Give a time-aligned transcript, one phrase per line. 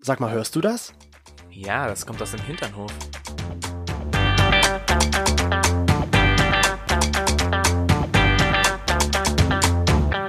[0.00, 0.92] Sag mal, hörst du das?
[1.50, 2.92] Ja, das kommt aus dem Hinternhof.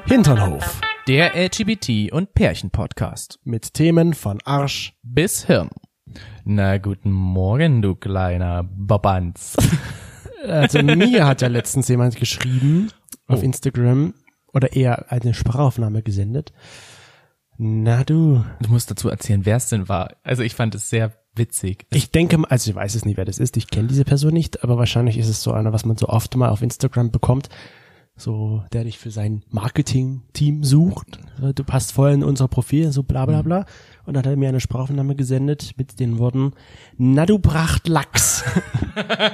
[0.05, 0.82] Hinternhof.
[1.08, 3.40] Der LGBT- und Pärchen-Podcast.
[3.44, 4.94] Mit Themen von Arsch.
[5.04, 5.70] Bis Hirn.
[6.44, 9.56] Na, guten Morgen, du kleiner Babanz.
[10.47, 12.88] Also mir hat ja letztens jemand geschrieben
[13.28, 13.44] auf Oh.
[13.44, 14.13] Instagram
[14.54, 16.54] oder eher eine Sprachaufnahme gesendet.
[17.62, 18.45] Na du.
[18.62, 20.16] Du musst dazu erzählen, wer es denn war.
[20.23, 21.85] Also ich fand es sehr witzig.
[21.91, 23.57] Ich denke, also ich weiß es nicht, wer das ist.
[23.57, 26.34] Ich kenne diese Person nicht, aber wahrscheinlich ist es so einer, was man so oft
[26.37, 27.49] mal auf Instagram bekommt.
[28.15, 31.20] So, der dich für sein Marketing-Team sucht.
[31.53, 33.65] Du passt voll in unser Profil, so bla bla bla.
[34.05, 36.53] Und dann hat er mir eine Sprachaufnahme gesendet mit den Worten,
[36.98, 38.45] na du Prachtlachs.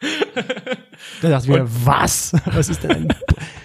[1.22, 2.32] da dachte ich mir, was?
[2.46, 3.08] Was ist denn ein,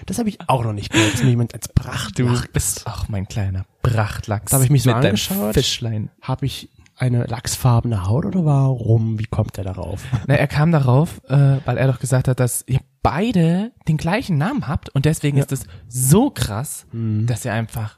[0.05, 3.07] das habe ich auch noch nicht gehört, dass mir jemand als du Prachtlachs bist auch
[3.09, 4.51] mein kleiner Prachtlachs.
[4.51, 5.53] Da hab ich mich so mit angeschaut.
[5.53, 6.09] Fischlein.
[6.21, 9.19] Habe ich eine lachsfarbene Haut oder warum?
[9.19, 10.01] Wie kommt er darauf?
[10.27, 14.37] Na, er kam darauf, äh, weil er doch gesagt hat, dass ihr beide den gleichen
[14.37, 17.27] Namen habt und deswegen ist es so krass, Mhm.
[17.27, 17.97] dass ihr einfach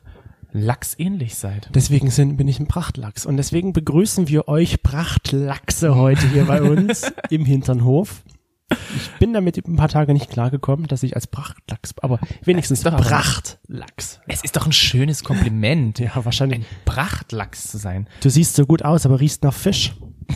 [0.51, 1.69] lachsähnlich seid.
[1.75, 3.25] Deswegen sind, bin ich ein Prachtlachs.
[3.25, 8.23] Und deswegen begrüßen wir euch Prachtlachse heute hier bei uns im Hinternhof.
[8.69, 12.97] Ich bin damit ein paar Tage nicht klargekommen, dass ich als Prachtlachs, aber wenigstens doch
[12.97, 14.19] Prachtlachs.
[14.27, 16.59] Es ist doch ein schönes Kompliment, Ja, wahrscheinlich.
[16.59, 18.07] ein Prachtlachs zu sein.
[18.21, 19.93] Du siehst so gut aus, aber riechst nach Fisch.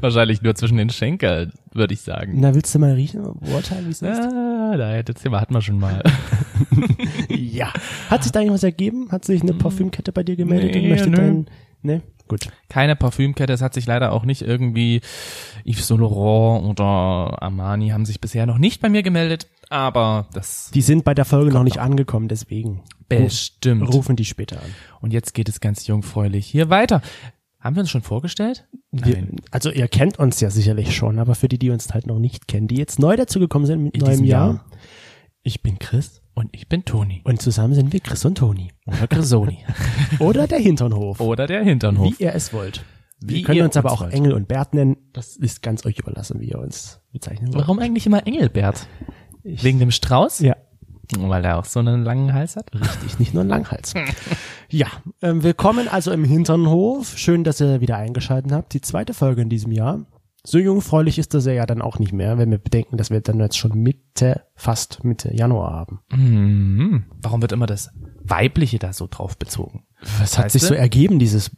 [0.00, 2.34] Wahrscheinlich nur zwischen den Schenkeln, würde ich sagen.
[2.36, 3.22] Na, willst du mal riechen?
[3.40, 4.20] Beurteilen, wie es ist?
[4.20, 6.02] Ah, da, das Thema hatten wir schon mal.
[7.30, 7.72] Ja.
[8.10, 9.08] Hat sich da irgendwas ergeben?
[9.10, 11.16] Hat sich eine Parfümkette bei dir gemeldet und Nee, möchte nö.
[11.16, 11.46] dein,
[11.82, 12.02] ne?
[12.26, 12.48] Gut.
[12.68, 15.02] Keine Parfümkette, es hat sich leider auch nicht irgendwie
[15.66, 20.70] Yves Saint Laurent oder Armani haben sich bisher noch nicht bei mir gemeldet, aber das
[20.72, 22.82] Die sind bei der Folge noch nicht angekommen, deswegen.
[23.08, 23.92] bestimmt.
[23.92, 24.74] Rufen die später an.
[25.00, 27.02] Und jetzt geht es ganz jungfräulich hier weiter.
[27.60, 28.66] Haben wir uns schon vorgestellt?
[28.90, 32.18] Wir, also ihr kennt uns ja sicherlich schon, aber für die, die uns halt noch
[32.18, 34.46] nicht kennen, die jetzt neu dazugekommen sind mit In neuem Jahr.
[34.54, 34.64] Jahr.
[35.42, 37.20] Ich bin Chris Und ich bin Toni.
[37.24, 38.72] und zusammen sind wir Chris und Toni.
[38.86, 39.58] Oder Grisoni.
[40.18, 41.20] Oder der Hinternhof.
[41.20, 42.18] Oder der Hinternhof.
[42.18, 42.84] Wie ihr es wollt.
[43.20, 44.14] Wir können uns aber uns auch wollt.
[44.14, 44.96] Engel und Bert nennen.
[45.12, 47.62] Das ist ganz euch überlassen, wie ihr uns bezeichnen wollt.
[47.62, 48.88] Warum eigentlich immer Engelbert?
[49.44, 50.40] Wegen dem Strauß?
[50.40, 50.56] Ja,
[51.16, 52.74] Weil er auch so einen langen Hals hat?
[52.74, 53.18] richtig.
[53.20, 53.94] Nicht nur ein Langhals.
[54.68, 54.88] ja,
[55.22, 57.16] ähm, willkommen also im Hinternhof.
[57.16, 58.74] Schön, dass ihr wieder eingeschaltet habt.
[58.74, 60.00] Die zweite Folge in diesem Jahr.
[60.46, 63.40] So jungfräulich ist das ja dann auch nicht mehr, wenn wir bedenken, dass wir dann
[63.40, 66.00] jetzt schon Mitte, fast Mitte Januar haben.
[66.10, 67.04] Mhm.
[67.22, 67.90] Warum wird immer das
[68.22, 69.86] Weibliche da so drauf bezogen?
[70.18, 70.68] Was hat sich du?
[70.68, 71.50] so ergeben, dieses,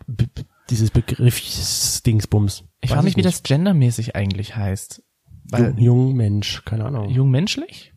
[0.71, 2.65] dieses Begriffsdingsbums?
[2.81, 5.03] Ich Weiß frage mich, wie das gendermäßig eigentlich heißt.
[5.51, 7.09] Weil Jung, jung Mensch, keine Ahnung.
[7.09, 7.93] jungmenschlich?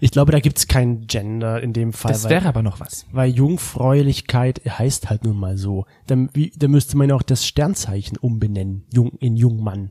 [0.00, 3.06] Ich glaube, da gibt's kein Gender in dem Fall, Das wäre aber noch was.
[3.10, 5.86] weil Jungfräulichkeit heißt halt nun mal so.
[6.06, 9.90] Dann, wie, da müsste man auch das Sternzeichen umbenennen, Jung, in Jungmann.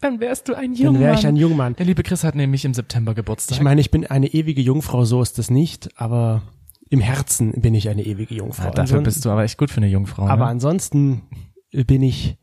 [0.00, 1.02] Dann wärst du ein Dann Jungmann.
[1.02, 1.74] wäre ich ein Jungmann.
[1.76, 3.56] Der liebe Chris hat nämlich im September Geburtstag.
[3.56, 6.42] Ich meine, ich bin eine ewige Jungfrau, so ist das nicht, aber
[6.90, 8.64] im Herzen bin ich eine ewige Jungfrau.
[8.64, 10.26] ja, dafür bist du aber echt gut für eine Jungfrau.
[10.26, 10.50] aber ne?
[10.50, 11.22] ansonsten
[11.72, 12.36] bin ich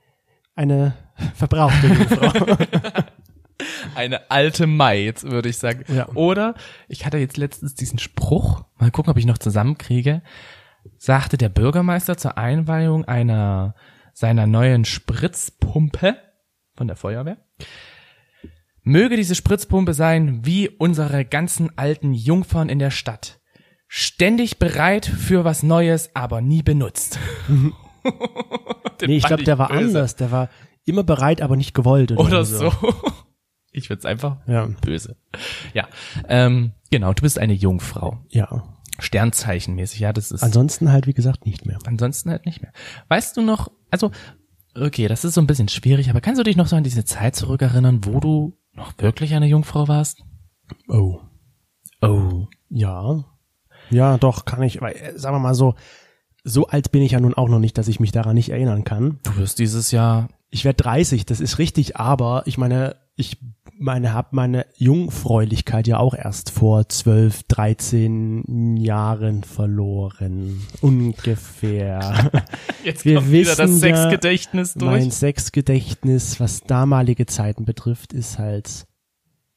[0.56, 0.94] eine
[1.36, 2.58] verbrauchte Jungfrau.
[3.96, 5.84] eine alte Mai, jetzt würde ich sagen.
[5.94, 6.08] Ja.
[6.16, 6.56] Oder
[6.88, 10.22] ich hatte jetzt letztens diesen Spruch, mal gucken, ob ich noch zusammenkriege,
[10.97, 13.75] sagte der Bürgermeister zur Einweihung einer
[14.14, 16.18] seiner neuen Spritzpumpe
[16.75, 17.38] von der Feuerwehr.
[18.84, 23.39] Möge diese Spritzpumpe sein wie unsere ganzen alten Jungfern in der Stadt.
[23.88, 27.19] Ständig bereit für was Neues, aber nie benutzt.
[29.06, 29.79] Nee, ich glaube, der war böse.
[29.97, 30.16] anders.
[30.17, 30.50] Der war
[30.85, 32.11] immer bereit, aber nicht gewollt.
[32.13, 32.72] Oder so.
[33.75, 34.67] Ich find's einfach Ja.
[34.81, 35.16] böse.
[35.73, 35.88] Ja,
[36.29, 38.23] ähm, genau, du bist eine Jungfrau.
[38.29, 38.63] Ja.
[39.00, 41.79] Sternzeichenmäßig, ja, das ist Ansonsten halt, wie gesagt, nicht mehr.
[41.85, 42.72] ansonsten halt nicht mehr.
[43.07, 44.11] Weißt du noch, also,
[44.75, 47.06] okay, das ist so ein bisschen schwierig, aber kannst du dich noch so an diese
[47.06, 50.23] Zeit zurückerinnern, wo du noch wirklich eine Jungfrau warst?
[50.88, 51.19] Oh.
[52.01, 52.47] Oh.
[52.69, 53.23] Ja.
[53.89, 55.75] Ja, doch, kann ich, weil, äh, sagen wir mal so,
[56.44, 58.84] so alt bin ich ja nun auch noch nicht, dass ich mich daran nicht erinnern
[58.84, 59.20] kann.
[59.23, 63.40] Du wirst dieses Jahr, Ich werde 30, das ist richtig, aber ich meine, ich
[63.79, 70.61] meine, habe meine Jungfräulichkeit ja auch erst vor 12, 13 Jahren verloren.
[70.79, 72.32] Ungefähr.
[72.84, 74.91] jetzt Wir kommt wieder das Sexgedächtnis durch.
[74.91, 78.85] mein Sexgedächtnis, was damalige Zeiten betrifft, ist halt,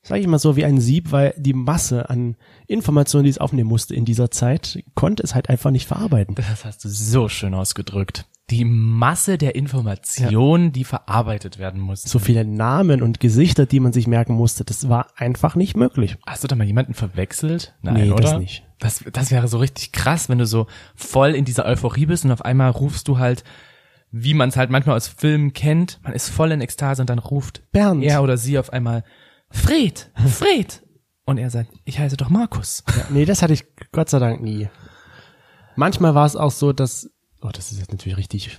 [0.01, 3.69] sag ich mal so, wie ein Sieb, weil die Masse an Informationen, die es aufnehmen
[3.69, 6.35] musste in dieser Zeit, konnte es halt einfach nicht verarbeiten.
[6.37, 8.25] Das hast du so schön ausgedrückt.
[8.51, 12.03] Die Masse der Informationen, die verarbeitet werden muss.
[12.03, 16.17] So viele Namen und Gesichter, die man sich merken musste, das war einfach nicht möglich.
[16.27, 17.75] Hast du da mal jemanden verwechselt?
[17.83, 18.23] Nein, Nee, oder?
[18.23, 18.63] das nicht.
[18.79, 22.31] Das, das wäre so richtig krass, wenn du so voll in dieser Euphorie bist und
[22.31, 23.43] auf einmal rufst du halt,
[24.13, 27.19] wie man es halt manchmal aus Filmen kennt, man ist voll in Ekstase und dann
[27.19, 28.05] ruft Bernd.
[28.05, 29.03] er oder sie auf einmal,
[29.51, 30.83] Fred, Fred.
[31.25, 32.85] Und er sagt, ich heiße doch Markus.
[32.97, 34.69] Ja, nee, das hatte ich Gott sei Dank nie.
[35.75, 37.11] Manchmal war es auch so, dass,
[37.43, 38.59] oh, das ist jetzt natürlich richtig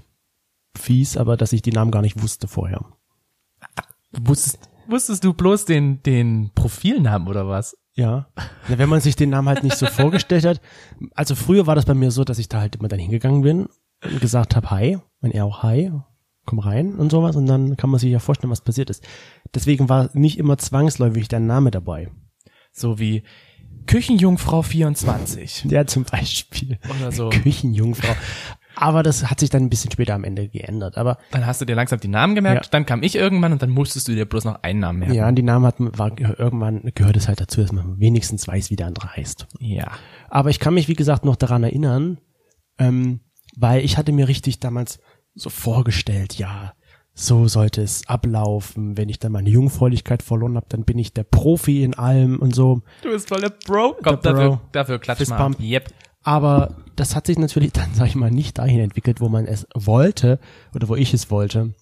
[0.76, 2.86] fies, aber dass ich die Namen gar nicht wusste vorher.
[4.12, 7.76] Wusstest, wusstest du bloß den, den Profilnamen oder was?
[7.94, 8.28] Ja.
[8.68, 10.62] Na, wenn man sich den Namen halt nicht so vorgestellt hat.
[11.16, 13.68] Also früher war das bei mir so, dass ich da halt immer dann hingegangen bin
[14.04, 15.92] und gesagt habe, hi, und er auch hi,
[16.46, 19.06] komm rein und sowas und dann kann man sich ja vorstellen, was passiert ist.
[19.54, 22.12] Deswegen war nicht immer zwangsläufig dein Name dabei.
[22.72, 23.24] So wie
[23.88, 26.78] Küchenjungfrau 24 Ja, zum Beispiel.
[27.00, 27.30] oder so.
[27.30, 28.14] Küchenjungfrau.
[28.80, 30.98] Aber das hat sich dann ein bisschen später am Ende geändert.
[30.98, 32.70] Aber Dann hast du dir langsam die Namen gemerkt, Ja.
[32.72, 35.16] dann kam ich irgendwann und dann musstest du dir bloß noch einen Namen merken.
[35.16, 38.76] ja, die Namen hat, war, irgendwann gehört es halt dazu, dass man wenigstens weiß, wie
[38.76, 39.48] der andere heißt.
[39.60, 39.92] Ja.
[40.30, 42.20] Aber ich kann mich, wie gesagt, noch daran erinnern,
[42.78, 43.22] ähm,
[43.56, 45.00] weil ich hatte mir richtig damals
[45.34, 46.74] so vorgestellt, ja,
[47.20, 48.96] so sollte es ablaufen.
[48.96, 52.54] Wenn ich dann meine Jungfräulichkeit verloren habe, dann bin ich der Profi in allem und
[52.54, 52.82] so.
[53.02, 53.98] Du bist voll der Bro.
[54.04, 54.40] Komm, Der Bro.
[54.40, 55.52] dafür, dafür klatsch Fist mal.
[55.60, 55.90] Yep.
[56.28, 59.66] Aber das hat sich natürlich dann, sag ich mal, nicht dahin entwickelt, wo man es
[59.74, 60.40] wollte
[60.76, 61.74] oder wo ich es wollte,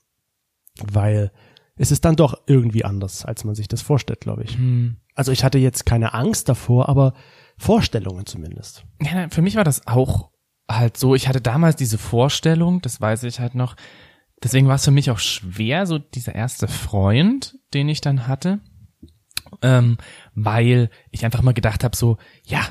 [0.79, 1.31] weil
[1.77, 4.55] es ist dann doch irgendwie anders, als man sich das vorstellt, glaube ich.
[4.55, 4.97] Hm.
[5.15, 7.15] Also ich hatte jetzt keine Angst davor, aber
[7.57, 8.85] Vorstellungen zumindest.
[9.01, 10.29] Ja, nein, für mich war das auch
[10.69, 11.15] halt so.
[11.15, 13.75] Ich hatte damals diese Vorstellung, das weiß ich halt noch.
[14.43, 18.59] Deswegen war es für mich auch schwer, so dieser erste Freund, den ich dann hatte,
[19.63, 19.97] ähm,
[20.35, 22.61] weil ich einfach mal gedacht habe, so, ja,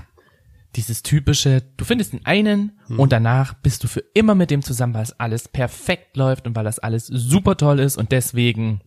[0.77, 4.95] dieses typische, du findest den einen und danach bist du für immer mit dem zusammen,
[4.95, 8.81] weil es alles perfekt läuft und weil das alles super toll ist und deswegen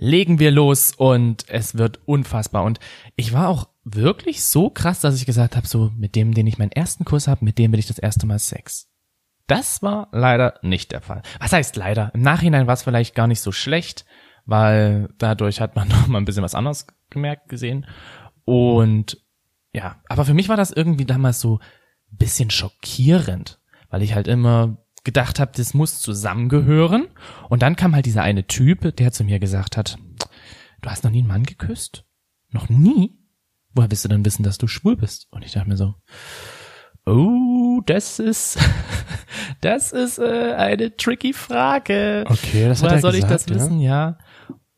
[0.00, 2.64] legen wir los und es wird unfassbar.
[2.64, 2.80] Und
[3.16, 6.58] ich war auch wirklich so krass, dass ich gesagt habe, so mit dem, den ich
[6.58, 8.88] meinen ersten Kuss habe, mit dem will ich das erste Mal Sex.
[9.46, 11.22] Das war leider nicht der Fall.
[11.38, 12.10] Was heißt leider?
[12.14, 14.04] Im Nachhinein war es vielleicht gar nicht so schlecht,
[14.46, 17.86] weil dadurch hat man noch mal ein bisschen was anderes gemerkt, gesehen.
[18.44, 19.18] Und
[19.72, 21.58] ja, aber für mich war das irgendwie damals so
[22.12, 27.08] ein bisschen schockierend, weil ich halt immer gedacht habe, das muss zusammengehören.
[27.48, 29.98] Und dann kam halt dieser eine Typ, der zu mir gesagt hat,
[30.82, 32.04] du hast noch nie einen Mann geküsst?
[32.50, 33.18] Noch nie?
[33.72, 35.28] Woher willst du denn wissen, dass du schwul bist?
[35.30, 35.94] Und ich dachte mir so,
[37.06, 38.58] oh, das ist,
[39.60, 42.24] das ist äh, eine tricky Frage.
[42.26, 43.56] Okay, das hat Woher er soll ich das gesagt, ja.
[43.56, 43.80] wissen?
[43.80, 44.18] Ja.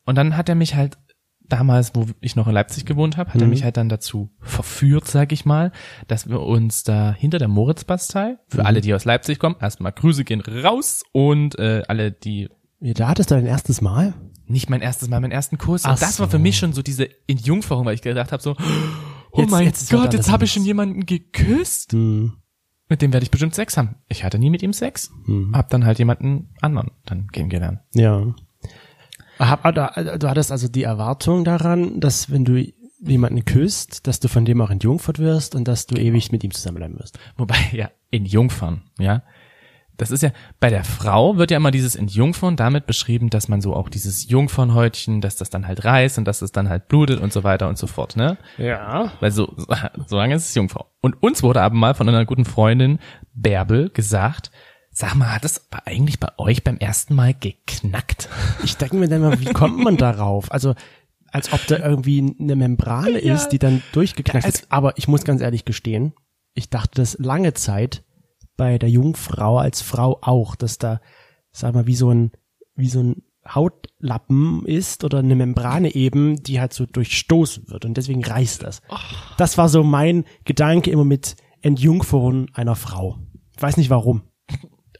[0.05, 0.97] Und dann hat er mich halt
[1.57, 3.49] damals, wo ich noch in Leipzig gewohnt habe, hat er Mhm.
[3.51, 5.71] mich halt dann dazu verführt, sag ich mal,
[6.07, 8.65] dass wir uns da hinter der Moritzbastei, für Mhm.
[8.65, 13.07] alle, die aus Leipzig kommen, erstmal Grüße gehen raus und äh, alle, die Ja, Da
[13.07, 14.13] hattest du dein erstes Mal?
[14.45, 15.85] nicht mein erstes Mal, meinen ersten Kurs.
[15.85, 16.39] Ach und das war für so.
[16.43, 18.55] mich schon so diese Entjungferung, weil ich gedacht habe so,
[19.31, 21.93] oh Jetzt- mein jetzt Gott, jetzt habe ich schon jemanden geküsst.
[21.93, 22.33] Hm.
[22.89, 23.95] Mit dem werde ich bestimmt Sex haben.
[24.09, 25.09] Ich hatte nie mit ihm Sex.
[25.53, 27.79] Hab dann halt jemanden anderen dann kennengelernt.
[27.95, 28.35] Ja.
[29.39, 32.63] Hab, du, du hattest also die Erwartung daran, dass wenn du
[33.05, 36.51] jemanden küsst, dass du von dem auch entjungfert wirst und dass du ewig mit ihm
[36.51, 37.19] zusammenbleiben wirst.
[37.37, 39.23] Wobei, ja, in Jungfern, ja.
[39.97, 43.61] Das ist ja, bei der Frau wird ja immer dieses Entjungfern damit beschrieben, dass man
[43.61, 47.19] so auch dieses Jungfernhäutchen, dass das dann halt reißt und dass es dann halt blutet
[47.19, 48.37] und so weiter und so fort, ne?
[48.57, 49.11] Ja.
[49.19, 49.55] Weil so,
[50.07, 50.87] so lange ist es Jungfrau.
[51.01, 52.97] Und uns wurde aber mal von einer guten Freundin,
[53.35, 54.49] Bärbel, gesagt,
[54.93, 58.29] sag mal, hat es eigentlich bei euch beim ersten Mal geknackt?
[58.63, 60.51] Ich denke mir dann mal, wie kommt man darauf?
[60.51, 60.75] Also,
[61.31, 64.71] als ob da irgendwie eine Membrane ist, die dann durchgeknackt ist.
[64.71, 66.13] Aber ich muss ganz ehrlich gestehen,
[66.53, 68.03] ich dachte das lange Zeit
[68.55, 71.01] bei der Jungfrau als Frau auch, dass da,
[71.51, 72.31] sag mal, wie so ein,
[72.75, 77.97] wie so ein Hautlappen ist oder eine Membrane eben, die halt so durchstoßen wird und
[77.97, 78.81] deswegen reißt das.
[79.37, 83.17] Das war so mein Gedanke immer mit Entjungfern einer Frau.
[83.55, 84.21] Ich weiß nicht warum.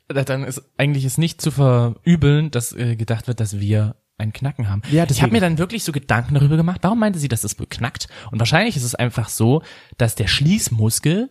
[0.07, 4.69] Dann ist eigentlich ist nicht zu verübeln, dass äh, gedacht wird, dass wir ein Knacken
[4.69, 4.81] haben.
[4.91, 5.23] Ja, ich deswegen.
[5.23, 8.07] habe mir dann wirklich so Gedanken darüber gemacht, warum meinte sie, dass es wohl knackt?
[8.31, 9.63] Und wahrscheinlich ist es einfach so,
[9.97, 11.29] dass der Schließmuskel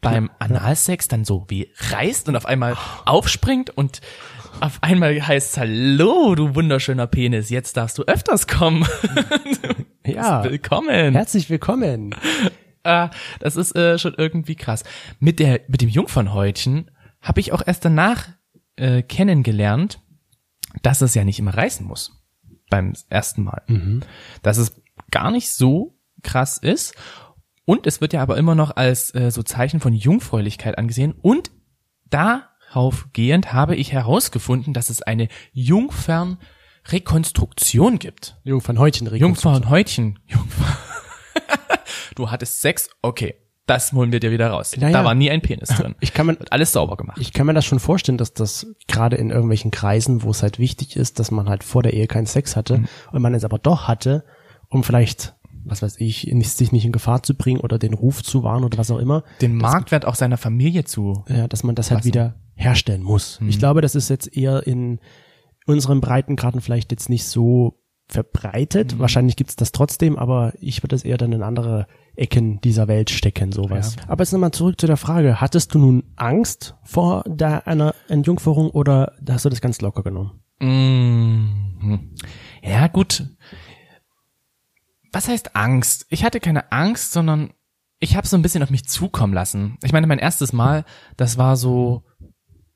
[0.00, 4.00] beim Analsex dann so wie reißt und auf einmal aufspringt und
[4.60, 8.86] auf einmal heißt Hallo, du wunderschöner Penis, jetzt darfst du öfters kommen.
[10.06, 10.44] Ja.
[10.50, 11.14] Willkommen.
[11.14, 12.14] Herzlich willkommen.
[12.82, 13.08] Ah,
[13.40, 14.84] das ist äh, schon irgendwie krass.
[15.18, 16.90] Mit der mit dem Jungfernhäutchen
[17.24, 18.28] habe ich auch erst danach
[18.76, 20.00] äh, kennengelernt,
[20.82, 22.22] dass es ja nicht immer reißen muss
[22.70, 23.62] beim ersten Mal.
[24.42, 26.94] Dass es gar nicht so krass ist
[27.64, 31.50] und es wird ja aber immer noch als äh, so Zeichen von Jungfräulichkeit angesehen und
[32.10, 38.40] da drauf gehend habe ich herausgefunden, dass es eine Jungfernrekonstruktion gibt.
[38.42, 39.14] Jungfernhäutchen.
[39.14, 40.18] Jungfernhäutchen.
[40.26, 40.76] Jungfern.
[42.16, 43.36] du hattest Sex, okay.
[43.66, 44.76] Das holen wir dir wieder raus.
[44.76, 44.92] Naja.
[44.98, 45.94] Da war nie ein Penis drin.
[46.00, 47.18] Ich kann mir, Wird alles sauber gemacht.
[47.20, 50.58] ich kann mir das schon vorstellen, dass das gerade in irgendwelchen Kreisen, wo es halt
[50.58, 52.88] wichtig ist, dass man halt vor der Ehe keinen Sex hatte Mhm.
[53.12, 54.24] und man es aber doch hatte,
[54.68, 58.22] um vielleicht, was weiß ich, nicht, sich nicht in Gefahr zu bringen oder den Ruf
[58.22, 61.24] zu wahren oder was auch immer, Den Marktwert auch seiner Familie zu.
[61.28, 63.40] ja, dass man das halt wieder herstellen muss.
[63.40, 63.48] Mhm.
[63.48, 65.00] Ich glaube, das ist jetzt eher in
[65.66, 68.94] unseren Breitengraden vielleicht jetzt nicht so verbreitet.
[68.94, 68.98] Mhm.
[68.98, 73.10] Wahrscheinlich gibt's das trotzdem, aber ich würde es eher dann in andere Ecken dieser Welt
[73.10, 73.96] stecken, sowas.
[74.06, 78.70] Aber jetzt nochmal zurück zu der Frage, hattest du nun Angst vor der, einer Entjungferung
[78.70, 80.40] oder hast du das ganz locker genommen?
[80.60, 82.14] Mhm.
[82.62, 83.26] Ja, gut.
[85.12, 86.06] Was heißt Angst?
[86.10, 87.52] Ich hatte keine Angst, sondern
[87.98, 89.78] ich habe so ein bisschen auf mich zukommen lassen.
[89.82, 90.84] Ich meine, mein erstes Mal,
[91.16, 92.04] das war so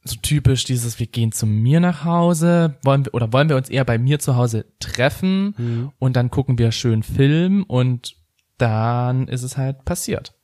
[0.04, 3.68] so typisch dieses, wir gehen zu mir nach Hause, wollen wir, oder wollen wir uns
[3.68, 8.16] eher bei mir zu Hause treffen und dann gucken wir schön Film und
[8.58, 10.34] dann ist es halt passiert.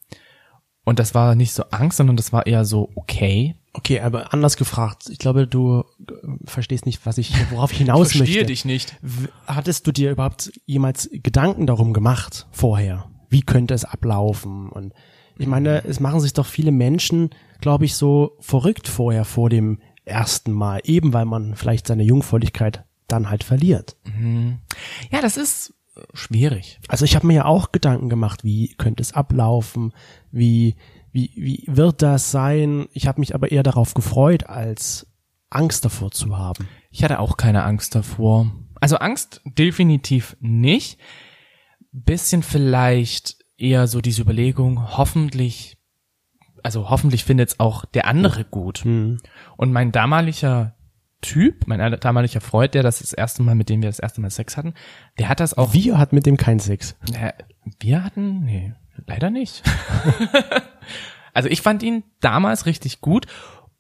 [0.85, 3.57] Und das war nicht so Angst, sondern das war eher so okay.
[3.73, 5.09] Okay, aber anders gefragt.
[5.09, 6.13] Ich glaube, du äh,
[6.45, 8.45] verstehst nicht, was ich, worauf ich hinaus möchte.
[8.45, 8.95] dich nicht.
[9.47, 13.11] Hattest du dir überhaupt jemals Gedanken darum gemacht vorher?
[13.31, 14.69] Wie könnte es ablaufen?
[14.69, 14.93] Und
[15.39, 17.31] ich meine, es machen sich doch viele Menschen,
[17.61, 22.85] glaube ich, so verrückt vorher vor dem ersten Mal, eben weil man vielleicht seine Jungfräulichkeit
[23.09, 23.97] dann halt verliert.
[25.11, 25.75] Ja, das ist
[26.13, 26.81] schwierig.
[26.89, 29.93] Also ich habe mir ja auch Gedanken gemacht, wie könnte es ablaufen,
[30.31, 30.77] wie
[31.13, 32.87] wie wie wird das sein?
[32.93, 35.07] Ich habe mich aber eher darauf gefreut, als
[35.51, 36.69] Angst davor zu haben.
[36.91, 38.53] Ich hatte auch keine Angst davor.
[38.81, 40.99] Also Angst definitiv nicht.
[41.93, 45.79] Bisschen vielleicht eher so diese Überlegung, hoffentlich,
[46.65, 48.85] also hoffentlich findet's auch der andere gut.
[48.85, 49.21] Und
[49.73, 50.75] mein damaliger
[51.25, 54.29] Typ, mein damaliger Freund, der das das erste Mal, mit dem wir das erste Mal
[54.29, 54.75] Sex hatten,
[55.19, 55.73] der hat das auch.
[55.73, 56.97] Wir hat mit dem keinen Sex.
[57.19, 57.33] Äh,
[57.81, 58.75] wir hatten, nee,
[59.07, 59.63] leider nicht.
[61.33, 63.27] also ich fand ihn damals richtig gut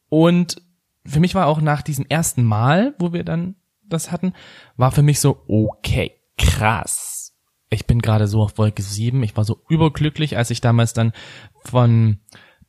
[0.08, 0.56] und
[1.04, 4.32] für mich war auch nach diesem ersten Mal, wo wir dann das hatten,
[4.78, 7.36] war für mich so, okay, krass.
[7.68, 11.12] Ich bin gerade so auf Wolke 7, ich war so überglücklich, als ich damals dann
[11.66, 12.20] von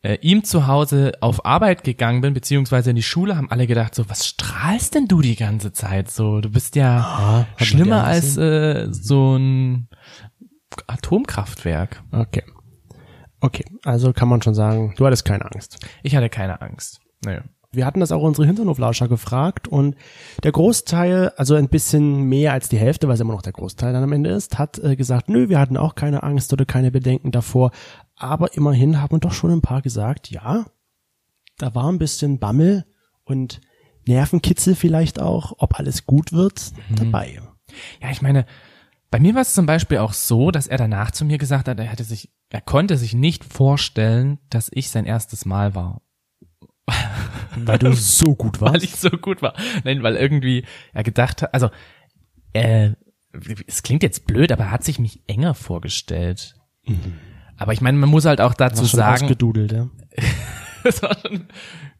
[0.05, 3.95] äh, ihm zu Hause auf Arbeit gegangen bin, beziehungsweise in die Schule, haben alle gedacht,
[3.95, 6.41] so, was strahlst denn du die ganze Zeit so?
[6.41, 9.89] Du bist ja man schlimmer als äh, so ein
[10.88, 12.03] Atomkraftwerk.
[12.12, 12.43] Okay.
[13.41, 15.77] Okay, also kann man schon sagen, du hattest keine Angst.
[16.03, 17.00] Ich hatte keine Angst.
[17.25, 17.39] Nee.
[17.71, 19.95] Wir hatten das auch unsere Hinternhoflauscher gefragt und
[20.43, 23.91] der Großteil, also ein bisschen mehr als die Hälfte, weil es immer noch der Großteil
[23.91, 26.89] dann am Ende ist, hat äh, gesagt, nö, wir hatten auch keine Angst oder keine
[26.91, 27.71] Bedenken davor.
[28.15, 30.65] Aber immerhin haben doch schon ein paar gesagt, ja,
[31.57, 32.86] da war ein bisschen Bammel
[33.24, 33.62] und
[34.07, 37.41] Nervenkitzel vielleicht auch, ob alles gut wird, dabei.
[38.01, 38.45] Ja, ich meine,
[39.12, 41.79] bei mir war es zum Beispiel auch so, dass er danach zu mir gesagt hat,
[41.79, 46.01] er hatte sich, er konnte sich nicht vorstellen, dass ich sein erstes Mal war.
[47.57, 48.84] Weil du so gut Weil warst.
[48.84, 49.55] ich so gut war.
[49.84, 51.69] Nein, weil irgendwie er gedacht hat, also,
[52.53, 52.91] äh,
[53.67, 56.55] es klingt jetzt blöd, aber er hat sich mich enger vorgestellt.
[57.57, 59.88] Aber ich meine, man muss halt auch dazu Warst schon sagen, ausgedudelt, ja.
[61.01, 61.47] war schon,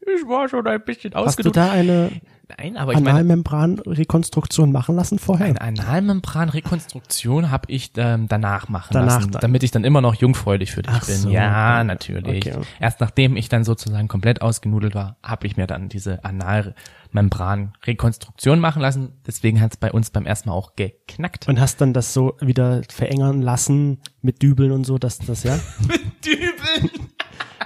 [0.00, 2.10] ich war schon ein bisschen Hast du da eine
[2.48, 5.46] Nein, aber ich Analmembranrekonstruktion machen lassen vorher?
[5.46, 9.40] Eine Analmembranrekonstruktion habe ich ähm, danach machen Danach lassen, dann.
[9.40, 11.16] damit ich dann immer noch jungfräulich für dich Ach bin.
[11.16, 12.46] so, ja, natürlich.
[12.46, 12.60] Okay.
[12.78, 18.80] Erst nachdem ich dann sozusagen komplett ausgenudelt war, habe ich mir dann diese Analmembranrekonstruktion machen
[18.80, 19.14] lassen.
[19.26, 21.48] Deswegen hat es bei uns beim ersten Mal auch geknackt.
[21.48, 25.58] Und hast dann das so wieder verengern lassen mit Dübeln und so, dass das, ja?
[26.24, 26.90] Dübel.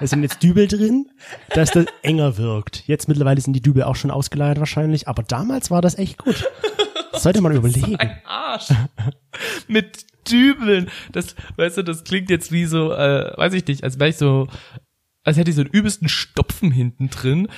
[0.01, 1.11] Es sind jetzt Dübel drin,
[1.55, 2.87] dass das enger wirkt.
[2.87, 6.49] Jetzt mittlerweile sind die Dübel auch schon ausgeleiert wahrscheinlich, aber damals war das echt gut.
[7.13, 7.97] Das sollte man überlegen.
[7.97, 8.69] Ein Arsch.
[9.69, 10.89] Mit Dübeln.
[11.13, 14.17] Das, weißt du, das klingt jetzt wie so, äh, weiß ich nicht, als wäre ich
[14.17, 14.49] so,
[15.25, 17.49] als hätte ich so einen übelsten Stopfen hinten drin,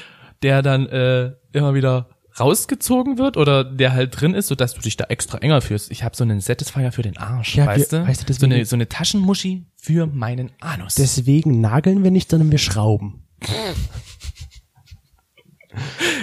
[0.43, 4.97] der dann äh, immer wieder rausgezogen wird oder der halt drin ist, sodass du dich
[4.97, 5.91] da extra enger fühlst.
[5.91, 8.07] Ich habe so einen Satisfier für den Arsch, Ja, weißt wir- du?
[8.09, 10.95] weißt du, so, eine, so eine Taschenmuschi für meinen Anus.
[10.95, 13.25] Deswegen nageln wir nicht, sondern wir schrauben.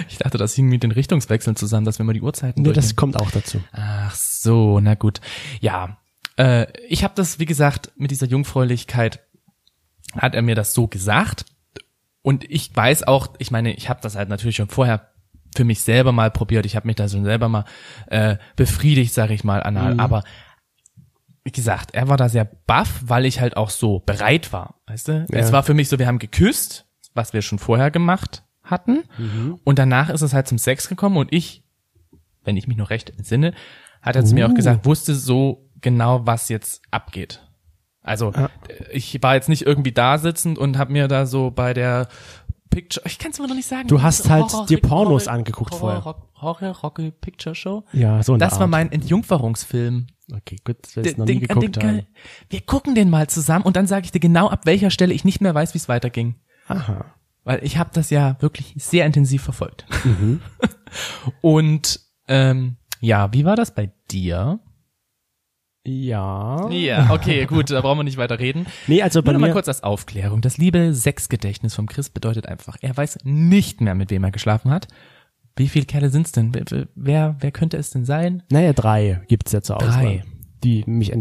[0.08, 2.96] ich dachte, das hing mit den Richtungswechseln zusammen, dass wir mal die Uhrzeiten Nee, das
[2.96, 3.60] kommt auch dazu.
[3.72, 5.20] Ach so, na gut.
[5.60, 5.98] Ja,
[6.36, 9.20] äh, ich habe das, wie gesagt, mit dieser Jungfräulichkeit
[10.16, 11.44] hat er mir das so gesagt.
[12.22, 15.09] Und ich weiß auch, ich meine, ich habe das halt natürlich schon vorher
[15.56, 16.66] für mich selber mal probiert.
[16.66, 17.64] Ich habe mich da schon selber mal
[18.06, 19.98] äh, befriedigt, sage ich mal, anal.
[19.98, 20.22] Aber
[21.44, 24.76] wie gesagt, er war da sehr baff, weil ich halt auch so bereit war.
[24.86, 25.26] Weißt du?
[25.30, 25.52] Es Ja.
[25.52, 29.02] war für mich so, wir haben geküsst, was wir schon vorher gemacht hatten.
[29.64, 31.64] Und danach ist es halt zum Sex gekommen und ich,
[32.44, 33.52] wenn ich mich noch recht entsinne,
[34.02, 34.54] hat er zu mir auch Uh.
[34.54, 37.40] gesagt, wusste so genau, was jetzt abgeht.
[38.02, 38.48] Also Ja.
[38.92, 42.08] ich war jetzt nicht irgendwie da sitzend und habe mir da so bei der
[42.70, 43.88] Picture, ich kann es immer noch nicht sagen.
[43.88, 46.24] Du hast halt Horror- dir Pornos Horror- angeguckt Horror- vorher.
[46.70, 47.84] Horror Rocky Picture Show.
[47.92, 48.70] Ja, so in Das der war Art.
[48.70, 50.06] mein Entjungferungsfilm.
[50.32, 52.06] Okay, gut, dass wir es noch nie geguckt den- haben.
[52.48, 55.24] Wir gucken den mal zusammen und dann sage ich dir genau, ab welcher Stelle ich
[55.24, 56.36] nicht mehr weiß, wie es weiterging.
[56.68, 57.04] Aha.
[57.42, 59.86] Weil ich habe das ja wirklich sehr intensiv verfolgt.
[60.04, 60.40] Mhm.
[61.40, 64.60] und ähm, ja, wie war das bei dir?
[65.86, 66.68] Ja.
[66.70, 68.66] Ja, okay, gut, da brauchen wir nicht weiter reden.
[68.86, 70.42] Nee, also bei Nur noch mal mir, kurz als Aufklärung.
[70.42, 74.70] Das liebe Sexgedächtnis vom Chris bedeutet einfach, er weiß nicht mehr, mit wem er geschlafen
[74.70, 74.88] hat.
[75.56, 76.54] Wie viele Kerle sind's denn?
[76.94, 78.42] Wer, wer, könnte es denn sein?
[78.50, 79.88] naja, drei gibt's ja zur Drei.
[79.88, 80.22] Auswahl.
[80.62, 81.12] Die mich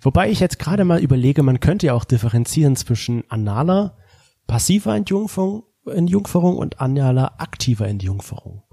[0.00, 3.96] Wobei ich jetzt gerade mal überlege, man könnte ja auch differenzieren zwischen analer,
[4.48, 8.64] passiver Entjungferung, Entjungferung und analer, aktiver Entjungferung.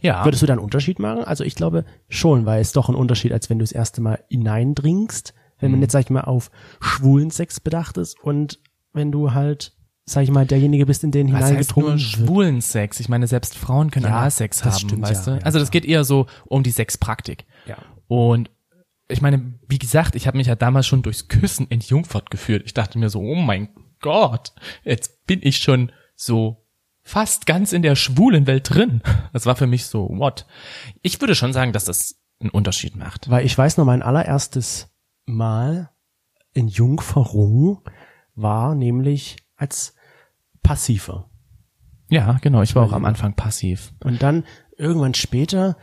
[0.00, 1.22] Ja, Würdest du da einen Unterschied machen?
[1.24, 4.22] Also ich glaube schon, weil es doch ein Unterschied, als wenn du das erste Mal
[4.28, 5.76] hineindringst, wenn Mhm.
[5.76, 6.50] man jetzt, sag ich mal, auf
[6.80, 8.58] schwulen Sex bedacht ist und
[8.92, 9.74] wenn du halt,
[10.04, 12.98] sag ich mal, derjenige bist, in den Was heißt nur schwulen Sex?
[12.98, 15.38] Ich meine, selbst Frauen können Ja, Analsex haben, stimmt, weißt ja, du?
[15.40, 17.44] ja, also das geht eher so um die Sexpraktik.
[17.66, 17.76] Ja.
[18.08, 18.50] Und
[19.08, 22.64] ich meine, wie gesagt, ich habe mich ja damals schon durchs Küssen entjungfert gefühlt.
[22.64, 23.68] Ich dachte mir so, oh mein
[24.00, 24.52] Gott,
[24.84, 26.59] jetzt bin ich schon so
[27.10, 29.02] fast ganz in der schwulen Welt drin.
[29.32, 30.46] Das war für mich so, what?
[31.02, 33.28] Ich würde schon sagen, dass das einen Unterschied macht.
[33.28, 34.88] Weil ich weiß noch, mein allererstes
[35.26, 35.90] Mal
[36.52, 37.80] in Jungferung
[38.34, 39.94] war nämlich als
[40.62, 41.28] Passiver.
[42.08, 43.92] Ja, genau, ich war auch am Anfang passiv.
[44.02, 44.44] Und dann
[44.76, 45.76] irgendwann später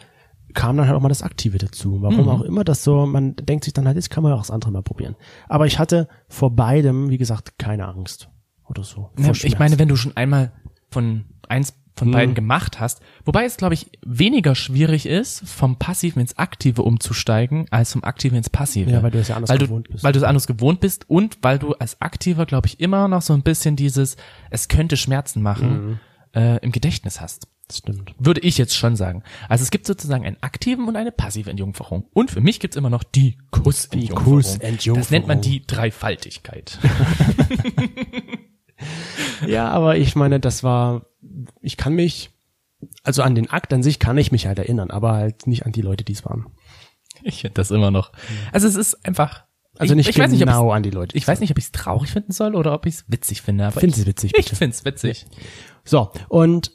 [0.53, 2.01] kam dann halt auch mal das Aktive dazu.
[2.01, 2.29] Warum Mhm.
[2.29, 4.51] auch immer das so, man denkt sich dann halt, jetzt kann man ja auch das
[4.51, 5.15] andere mal probieren.
[5.48, 8.29] Aber ich hatte vor beidem, wie gesagt, keine Angst
[8.65, 9.12] oder so.
[9.17, 10.51] Ja, vor ich meine, wenn du schon einmal
[10.89, 12.13] von eins von Hm.
[12.13, 17.65] beiden gemacht hast, wobei es glaube ich weniger schwierig ist, vom Passiven ins Aktive umzusteigen,
[17.72, 18.91] als vom Aktiven ins Passive.
[18.91, 20.03] Ja, weil du es ja anders weil du, gewohnt bist.
[20.03, 23.24] Weil du es anders gewohnt bist und weil du als Aktiver, glaube ich, immer noch
[23.24, 24.15] so ein bisschen dieses,
[24.51, 26.00] es könnte Schmerzen machen, Mhm.
[26.39, 27.48] äh, im Gedächtnis hast.
[27.67, 28.13] das stimmt.
[28.20, 29.24] Würde ich jetzt schon sagen.
[29.50, 32.05] Also es gibt sozusagen einen aktiven und eine passive Entjungferung.
[32.14, 34.24] Und für mich gibt's immer noch die Kussentjungferung.
[34.35, 35.00] Kussentjungferung.
[35.00, 36.77] Das nennt man die Dreifaltigkeit.
[39.48, 41.05] Ja, aber ich meine, das war,
[41.61, 42.31] ich kann mich,
[43.03, 45.72] also an den Akt an sich kann ich mich halt erinnern, aber halt nicht an
[45.72, 46.48] die Leute, die es waren.
[47.22, 48.11] Ich finde das immer noch.
[48.51, 49.44] Also es ist einfach.
[49.77, 51.16] Also ich, nicht ich weiß nicht, genau an die Leute.
[51.16, 53.68] ich weiß nicht, ob ich es traurig finden soll oder ob ich es witzig finde.
[53.68, 54.55] Aber Find's ich, witzig, Ich bitte.
[54.55, 55.27] find's witzig.
[55.83, 56.72] So, und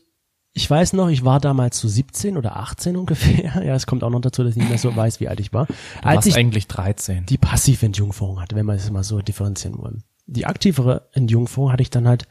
[0.53, 3.63] ich weiß noch, ich war damals so 17 oder 18 ungefähr.
[3.65, 5.53] Ja, es kommt auch noch dazu, dass ich nicht mehr so weiß, wie alt ich
[5.53, 5.67] war.
[5.67, 7.27] Du als ich eigentlich 13.
[7.27, 10.05] die passive Entjungferung hatte, wenn man es mal so differenzieren wollen.
[10.33, 12.27] Die aktivere Entjungferung hatte ich dann halt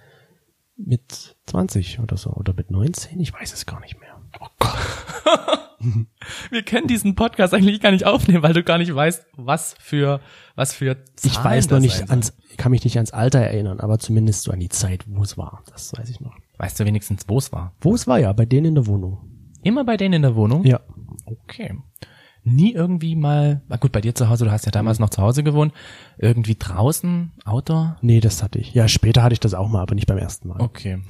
[0.76, 4.20] mit 20 oder so oder mit 19, ich weiß es gar nicht mehr.
[6.52, 10.20] Wir können diesen Podcast eigentlich gar nicht aufnehmen, weil du gar nicht weißt, was für
[10.56, 14.00] was für Zahlen Ich weiß noch nicht ans, kann mich nicht ans Alter erinnern, aber
[14.00, 15.64] zumindest so an die Zeit, wo es war.
[15.72, 16.36] Das weiß ich noch.
[16.58, 17.74] Weißt du wenigstens, wo es war?
[17.82, 19.20] Wo es war ja, bei denen in der Wohnung.
[19.64, 20.64] Immer bei denen in der Wohnung?
[20.66, 20.82] Ja.
[21.26, 21.76] Okay.
[22.44, 25.44] Nie irgendwie mal, gut, bei dir zu Hause, du hast ja damals noch zu Hause
[25.44, 25.74] gewohnt,
[26.18, 27.98] irgendwie draußen, Outdoor?
[28.02, 28.74] Nee, das hatte ich.
[28.74, 30.60] Ja, später hatte ich das auch mal, aber nicht beim ersten Mal.
[30.60, 31.02] Okay.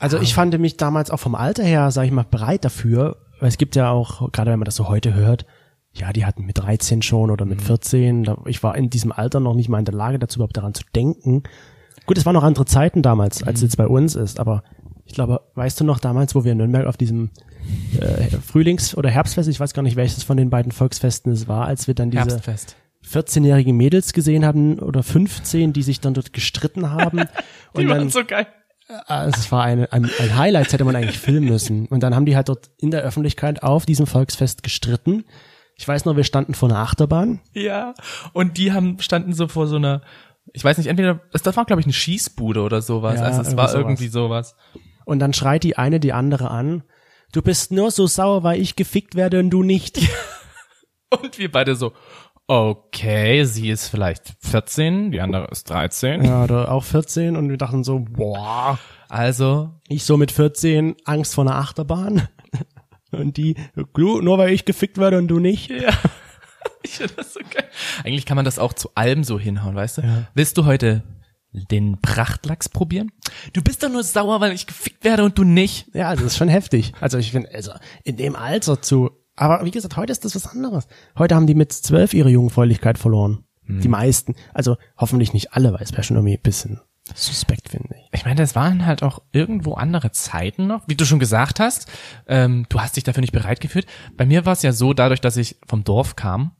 [0.00, 3.48] Also ich fand mich damals auch vom Alter her, sag ich mal, bereit dafür, weil
[3.48, 5.44] es gibt ja auch, gerade wenn man das so heute hört,
[5.92, 9.40] ja, die hatten mit 13 schon oder mit 14, da, ich war in diesem Alter
[9.40, 11.42] noch nicht mal in der Lage dazu, überhaupt daran zu denken.
[12.06, 14.62] Gut, es waren noch andere Zeiten damals, als jetzt bei uns ist, aber
[15.04, 17.30] ich glaube, weißt du noch damals, wo wir in Nürnberg auf diesem
[18.00, 21.66] äh, Frühlings- oder Herbstfest, ich weiß gar nicht, welches von den beiden Volksfesten es war,
[21.66, 22.76] als wir dann diese Herbstfest.
[23.06, 27.18] 14-jährigen Mädels gesehen haben oder 15, die sich dann dort gestritten haben.
[27.76, 28.46] Die und waren dann, so geil.
[29.06, 31.86] Ah, Es war eine, ein, ein Highlight, das hätte man eigentlich filmen müssen.
[31.86, 35.24] Und dann haben die halt dort in der Öffentlichkeit auf diesem Volksfest gestritten.
[35.76, 37.40] Ich weiß noch, wir standen vor einer Achterbahn.
[37.52, 37.94] Ja,
[38.32, 40.00] und die haben standen so vor so einer,
[40.52, 43.20] ich weiß nicht, entweder das, war glaube ich eine Schießbude oder sowas.
[43.20, 43.74] Ja, also es war sowas.
[43.82, 44.56] irgendwie sowas.
[45.04, 46.82] Und dann schreit die eine die andere an.
[47.32, 49.98] Du bist nur so sauer, weil ich gefickt werde und du nicht.
[51.10, 51.94] Und wir beide so,
[52.48, 56.22] okay, sie ist vielleicht 14, die andere ist 13.
[56.22, 57.34] Ja, oder auch 14.
[57.34, 62.28] Und wir dachten so, boah, Also, ich so mit 14 Angst vor einer Achterbahn.
[63.10, 63.54] Und die,
[63.94, 65.70] du, nur weil ich gefickt werde und du nicht.
[65.70, 65.92] ja.
[66.82, 67.68] Ich finde das so geil.
[68.04, 70.26] Eigentlich kann man das auch zu allem so hinhauen, weißt du?
[70.34, 71.02] Willst du heute
[71.52, 73.10] den Prachtlachs probieren?
[73.52, 75.94] Du bist doch nur sauer, weil ich gefickt werde und du nicht.
[75.94, 76.92] Ja, das ist schon heftig.
[77.00, 77.72] Also ich finde, also
[78.04, 80.86] in dem Alter zu, aber wie gesagt, heute ist das was anderes.
[81.16, 83.44] Heute haben die mit zwölf ihre Jungfräulichkeit verloren.
[83.70, 84.34] Die meisten.
[84.54, 86.80] Also hoffentlich nicht alle, weil es wäre schon irgendwie ein bisschen
[87.14, 88.08] Suspekt, finde ich.
[88.12, 91.86] Ich meine, das waren halt auch irgendwo andere Zeiten noch, wie du schon gesagt hast.
[92.26, 93.86] Ähm, du hast dich dafür nicht bereit gefühlt.
[94.16, 96.52] Bei mir war es ja so, dadurch, dass ich vom Dorf kam,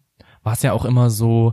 [0.42, 1.52] war es ja auch immer so,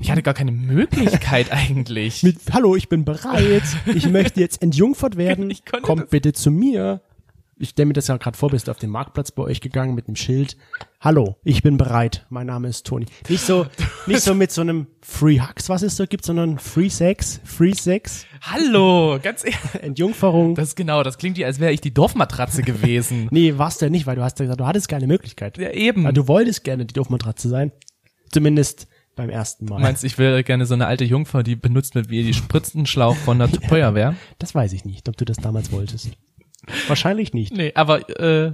[0.00, 2.22] ich hatte gar keine Möglichkeit eigentlich.
[2.22, 3.64] Mit, hallo, ich bin bereit.
[3.86, 5.52] Ich möchte jetzt entjungfert werden.
[5.82, 7.00] Kommt bitte zu mir.
[7.60, 9.96] Ich stelle mir das ja gerade vor, bist du auf den Marktplatz bei euch gegangen
[9.96, 10.56] mit einem Schild.
[11.00, 12.24] Hallo, ich bin bereit.
[12.30, 13.06] Mein Name ist Toni.
[13.28, 13.66] Nicht so,
[14.06, 17.72] nicht so mit so einem Free Hugs, was es so gibt, sondern Free Sex, Free
[17.72, 19.58] Sex, Hallo, ganz ehrlich.
[19.82, 20.54] Entjungferung.
[20.54, 23.26] Das genau, das klingt wie, als wäre ich die Dorfmatratze gewesen.
[23.32, 25.58] nee, warst du ja nicht, weil du hast ja gesagt, du hattest keine Möglichkeit.
[25.58, 26.04] ja, eben.
[26.06, 27.72] Aber du wolltest gerne die Doofmatratze sein.
[28.30, 28.86] Zumindest
[29.18, 29.76] beim ersten Mal.
[29.76, 33.16] Du meinst, ich wäre gerne so eine alte Jungfer, die benutzt mit wie die Spritzenschlauch
[33.16, 34.14] von der Feuerwehr?
[34.38, 36.10] das weiß ich nicht, ob du das damals wolltest.
[36.86, 37.52] Wahrscheinlich nicht.
[37.54, 38.52] Nee, aber äh,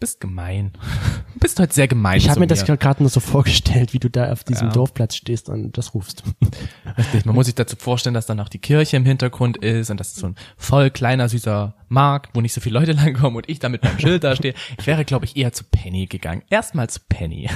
[0.00, 0.72] bist gemein.
[1.40, 2.18] bist heute sehr gemein.
[2.18, 4.72] Ich habe mir das gerade nur so vorgestellt, wie du da auf diesem Ja.
[4.72, 6.22] Dorfplatz stehst und das rufst.
[6.98, 9.98] Richtig, man muss sich dazu vorstellen, dass dann auch die Kirche im Hintergrund ist und
[9.98, 13.48] das ist so ein voll kleiner, süßer Markt, wo nicht so viele Leute langkommen und
[13.48, 14.54] ich da mit meinem Schild da stehe.
[14.78, 16.42] Ich wäre, glaube ich, eher zu Penny gegangen.
[16.48, 17.50] Erstmal zu Penny.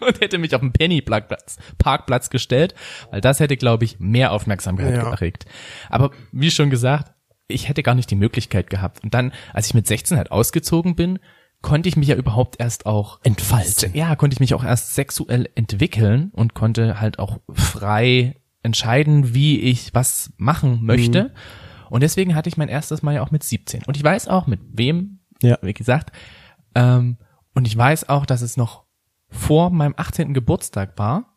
[0.00, 2.74] und hätte mich auf den Penny-Parkplatz Parkplatz gestellt,
[3.12, 5.08] weil das hätte, glaube ich, mehr Aufmerksamkeit Ja.
[5.08, 5.46] erregt.
[5.88, 7.12] Aber wie schon gesagt,
[7.46, 9.02] ich hätte gar nicht die Möglichkeit gehabt.
[9.04, 11.20] Und dann, als ich mit 16 halt ausgezogen bin,
[11.62, 13.92] konnte ich mich ja überhaupt erst auch Entfalten.
[13.94, 19.58] ja, konnte ich mich auch erst sexuell entwickeln und konnte halt auch frei entscheiden, wie
[19.60, 21.24] ich was machen möchte.
[21.24, 21.30] Mhm.
[21.90, 23.82] Und deswegen hatte ich mein erstes Mal ja auch mit 17.
[23.86, 25.58] Und ich weiß auch, mit wem, Ja.
[25.62, 26.12] wie gesagt.
[26.74, 27.18] Ähm,
[27.54, 28.84] und ich weiß auch, dass es noch
[29.28, 30.34] vor meinem 18.
[30.34, 31.36] Geburtstag war,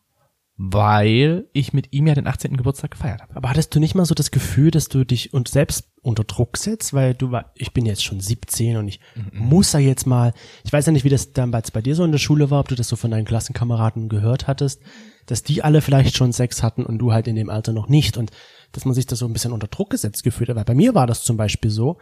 [0.56, 2.56] weil ich mit ihm ja den 18.
[2.56, 3.34] Geburtstag gefeiert habe.
[3.36, 6.56] Aber hattest du nicht mal so das Gefühl, dass du dich und selbst unter Druck
[6.56, 9.00] setzt, weil du war, ich bin jetzt schon 17 und ich
[9.32, 10.32] muss ja jetzt mal,
[10.64, 12.68] ich weiß ja nicht, wie das damals bei dir so in der Schule war, ob
[12.68, 14.80] du das so von deinen Klassenkameraden gehört hattest,
[15.26, 18.16] dass die alle vielleicht schon Sex hatten und du halt in dem Alter noch nicht
[18.16, 18.30] und
[18.72, 20.56] dass man sich da so ein bisschen unter Druck gesetzt gefühlt hat.
[20.56, 21.96] Weil bei mir war das zum Beispiel so,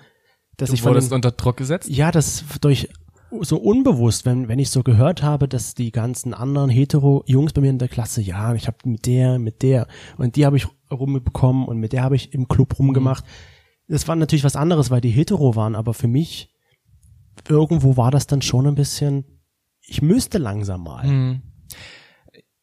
[0.57, 1.89] dass Du ich von wurdest den, unter Druck gesetzt?
[1.89, 2.89] ja, das durch
[3.41, 7.71] so unbewusst, wenn, wenn ich so gehört habe, dass die ganzen anderen hetero-Jungs bei mir
[7.71, 9.87] in der Klasse, ja, ich habe mit der, mit der
[10.19, 13.25] und die habe ich rumbekommen und mit der habe ich im Club rumgemacht.
[13.93, 16.49] Das war natürlich was anderes, weil die hetero waren, aber für mich
[17.47, 19.27] irgendwo war das dann schon ein bisschen,
[19.83, 21.03] ich müsste langsam mal.
[21.03, 21.43] Hm.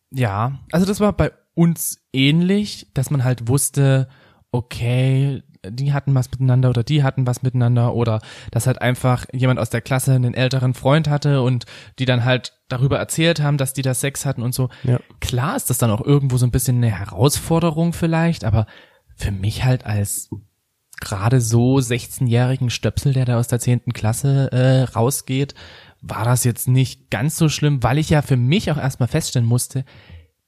[0.10, 4.10] Ja, also das war bei uns ähnlich, dass man halt wusste,
[4.52, 9.60] okay, die hatten was miteinander oder die hatten was miteinander oder dass halt einfach jemand
[9.60, 11.68] aus der Klasse einen älteren Freund hatte und
[12.00, 14.70] die dann halt darüber erzählt haben, dass die da Sex hatten und so.
[14.82, 15.00] Ja.
[15.20, 18.66] Klar ist das dann auch irgendwo so ein bisschen eine Herausforderung vielleicht, aber
[19.16, 20.32] für mich halt als
[21.02, 23.94] gerade so 16-jährigen Stöpsel, der da aus der 10.
[23.94, 25.56] Klasse äh, rausgeht,
[26.02, 29.48] war das jetzt nicht ganz so schlimm, weil ich ja für mich auch erstmal feststellen
[29.48, 29.86] musste,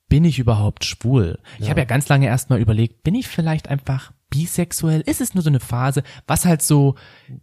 [0.08, 1.40] bin ich überhaupt schwul?
[1.60, 5.02] Ich habe ja ganz lange erstmal überlegt, bin ich vielleicht einfach bisexuell?
[5.02, 6.96] Ist es nur so eine Phase, was halt so,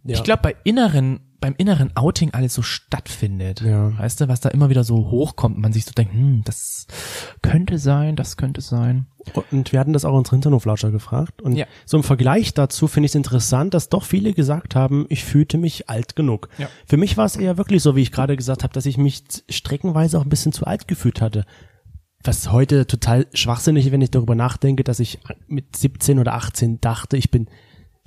[0.03, 0.15] Ja.
[0.15, 3.61] ich glaube bei inneren, beim inneren Outing alles so stattfindet.
[3.61, 3.97] Ja.
[3.97, 6.87] Weißt du, was da immer wieder so hochkommt und man sich so denkt, hm, das
[7.41, 9.07] könnte sein, das könnte sein.
[9.51, 11.41] Und wir hatten das auch unsere Hinterhoflauscher gefragt.
[11.41, 11.65] Und Ja.
[11.85, 15.57] so im Vergleich dazu finde ich es interessant, dass doch viele gesagt haben, ich fühlte
[15.57, 16.49] mich alt genug.
[16.57, 16.67] Ja.
[16.85, 19.23] Für mich war es eher wirklich so, wie ich gerade gesagt habe, dass ich mich
[19.49, 21.45] streckenweise auch ein bisschen zu alt gefühlt hatte.
[22.23, 26.81] Was heute total schwachsinnig, ist, wenn ich darüber nachdenke, dass ich mit 17 oder 18
[26.81, 27.47] dachte, ich bin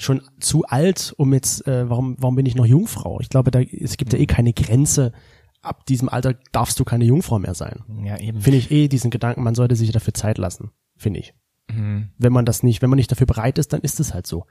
[0.05, 3.21] schon zu alt, um jetzt, äh, warum, warum bin ich noch Jungfrau?
[3.21, 5.13] Ich glaube, da, es gibt ja eh keine Grenze.
[5.63, 8.41] Ab diesem Alter darfst du keine Jungfrau mehr sein Ja, eben.
[8.41, 11.35] finde ich eh diesen Gedanken, man sollte sich dafür Zeit lassen, finde ich.
[11.71, 12.11] Mhm.
[12.19, 14.47] Wenn man das nicht, wenn man nicht dafür bereit ist, dann ist es halt so.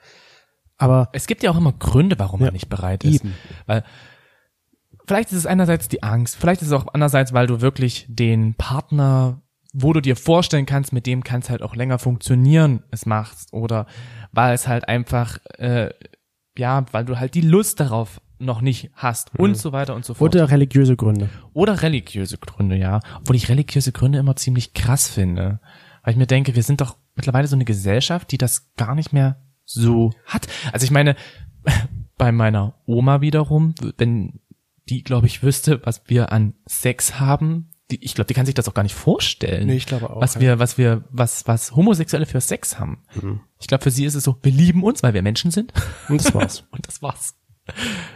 [0.77, 3.23] Aber Es gibt ja auch immer Gründe, warum Ja, man nicht bereit ist.
[3.25, 3.33] eben.
[3.65, 3.83] Weil
[5.05, 8.53] vielleicht ist es einerseits die Angst, vielleicht ist es auch andererseits, weil du wirklich den
[8.55, 9.41] Partner,
[9.73, 13.53] wo du dir vorstellen kannst, mit dem kann es halt auch länger funktionieren, es machst.
[13.53, 13.85] Oder
[14.31, 15.91] weil es halt einfach, äh,
[16.57, 20.15] ja, weil du halt die Lust darauf noch nicht hast und so weiter und so
[20.15, 20.35] fort.
[20.35, 21.29] oder religiöse Gründe.
[21.53, 22.99] Oder religiöse Gründe, ja.
[23.19, 25.59] Obwohl ich religiöse Gründe immer ziemlich krass finde.
[26.03, 29.13] Weil ich mir denke, wir sind doch mittlerweile so eine Gesellschaft, die das gar nicht
[29.13, 30.47] mehr so hat.
[30.73, 31.15] Also ich meine,
[32.17, 34.39] bei meiner Oma wiederum, wenn
[34.89, 38.55] die, glaube ich, wüsste, was wir an Sex haben, die, ich glaube, die kann sich
[38.55, 39.67] das auch gar nicht vorstellen.
[39.67, 40.41] Nee, ich glaube auch, Was ja.
[40.41, 43.03] wir, was wir, was, was Homosexuelle für Sex haben.
[43.21, 43.41] Mhm.
[43.59, 45.73] Ich glaube, für sie ist es so, wir lieben uns, weil wir Menschen sind.
[46.09, 46.63] Und das war's.
[46.71, 47.35] Und das war's.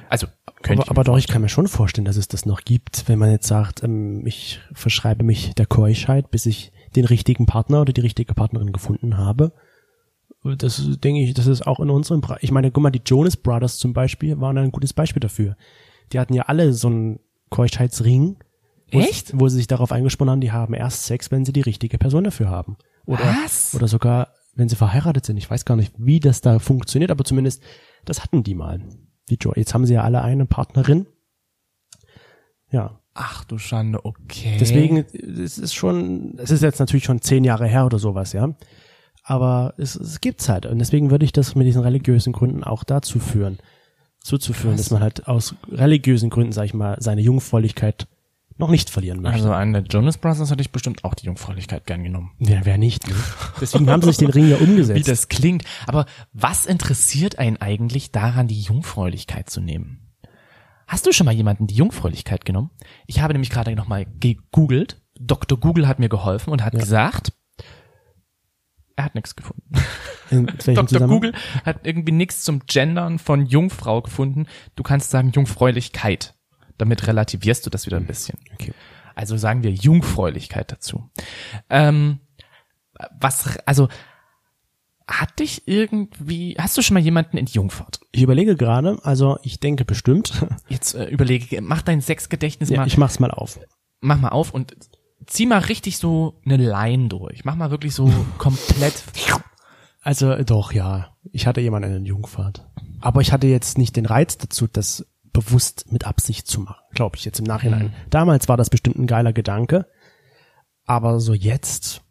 [0.10, 0.28] Also,
[0.64, 3.20] könnte aber, aber doch, ich kann mir schon vorstellen, dass es das noch gibt, wenn
[3.20, 7.94] man jetzt sagt, ähm, ich verschreibe mich der Keuschheit, bis ich den richtigen Partner oder
[7.94, 9.54] die richtige Partnerin gefunden habe.
[10.58, 12.44] Das denke ich, das ist auch in unserem Bereich.
[12.44, 15.58] Ich meine, guck mal, die Jonas Brothers zum Beispiel waren ein gutes Beispiel dafür.
[16.14, 18.38] Die hatten ja alle so einen Keuschheitsring.
[18.92, 19.32] Wo Echt?
[19.34, 22.24] Wo sie sich darauf eingesponnen haben, die haben erst Sex, wenn sie die richtige Person
[22.24, 22.78] dafür haben.
[23.06, 23.74] Oder, Was?
[23.76, 25.38] oder sogar wenn sie verheiratet sind.
[25.38, 27.62] Ich weiß gar nicht, wie das da funktioniert, aber zumindest
[28.06, 28.82] das hatten die mal.
[29.30, 31.08] Die jo Jetzt haben sie ja alle eine Partnerin.
[32.72, 34.58] Ja, Ach du Schande, okay.
[34.60, 38.54] deswegen es ist schon, es ist jetzt natürlich schon zehn Jahre her oder sowas, ja.
[39.24, 42.84] Aber es, es gibt's halt und deswegen würde ich das mit diesen religiösen Gründen auch
[42.84, 43.58] dazu führen,
[44.20, 48.08] zuzuführen, dass man halt aus religiösen Gründen, sag ich mal, seine Jungfräulichkeit
[48.58, 49.38] noch nicht verlieren möchte.
[49.38, 52.32] Also an der Jonas Brothers hätte ich bestimmt auch die Jungfräulichkeit gern genommen.
[52.40, 53.08] Wer, wer nicht?
[53.08, 53.16] Ne?
[53.60, 55.00] Deswegen haben sie sich den Ring ja umgesetzt.
[55.08, 55.64] Wie das klingt.
[55.88, 60.06] Aber was interessiert einen eigentlich daran, die Jungfräulichkeit zu nehmen?
[60.88, 62.70] Hast du schon mal jemanden die Jungfräulichkeit genommen?
[63.08, 65.02] Ich habe nämlich gerade nochmal gegoogelt.
[65.20, 65.60] Dr.
[65.60, 67.34] Google hat mir geholfen und hat gesagt,
[68.96, 69.64] er hat nichts gefunden.
[70.66, 71.08] Dr.
[71.08, 71.34] Google
[71.66, 74.46] hat irgendwie nichts zum Gendern von Jungfrau gefunden.
[74.76, 76.35] Du kannst sagen Jungfräulichkeit.
[76.78, 78.40] Damit relativierst du das wieder ein bisschen.
[78.54, 78.74] Okay.
[79.16, 81.10] Also sagen wir Jungfräulichkeit dazu.
[81.70, 82.20] Ähm,
[83.20, 83.88] was, also,
[85.08, 88.00] hat dich irgendwie, hast du schon mal jemanden entjungfert?
[88.12, 90.46] Ich überlege gerade, also ich denke bestimmt.
[90.68, 93.60] Jetzt äh, überlege, mach dein Sexgedächtnis ja, mal, ich mach's mal auf.
[94.02, 94.76] mach mal auf und
[95.28, 97.46] zieh mal richtig so eine Line durch.
[97.46, 99.04] Mach mal wirklich so komplett.
[100.02, 101.16] Also doch, ja.
[101.32, 102.68] Ich hatte jemanden in Jungfahrt.
[103.02, 105.06] Aber ich hatte jetzt nicht den Reiz dazu, das
[105.36, 107.94] bewusst mit Absicht zu machen, glaube ich jetzt im Nachhinein.
[108.10, 109.86] Damals war das bestimmt ein geiler Gedanke.
[110.86, 112.02] Aber so jetzt,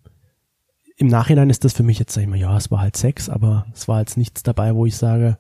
[0.97, 3.31] im Nachhinein ist das für mich jetzt, sag ich mal, ja, es war halt Sex,
[3.31, 5.39] aber es war jetzt nichts dabei, wo ich sage,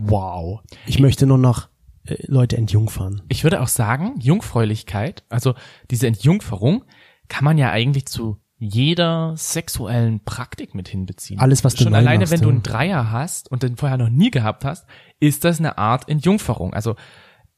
[0.00, 1.68] wow, ich möchte nur noch
[2.04, 3.22] äh, Leute entjungfern.
[3.28, 5.54] Ich würde auch sagen, Jungfräulichkeit, also
[5.90, 6.84] diese Entjungferung,
[7.26, 11.40] kann man ja eigentlich zu jeder sexuellen Praktik mit hinbeziehen.
[11.40, 14.08] Alles, was du Schon alleine, machst, wenn du einen Dreier hast und den vorher noch
[14.08, 14.86] nie gehabt hast,
[15.18, 16.72] ist das eine Art Entjungferung.
[16.72, 16.94] Also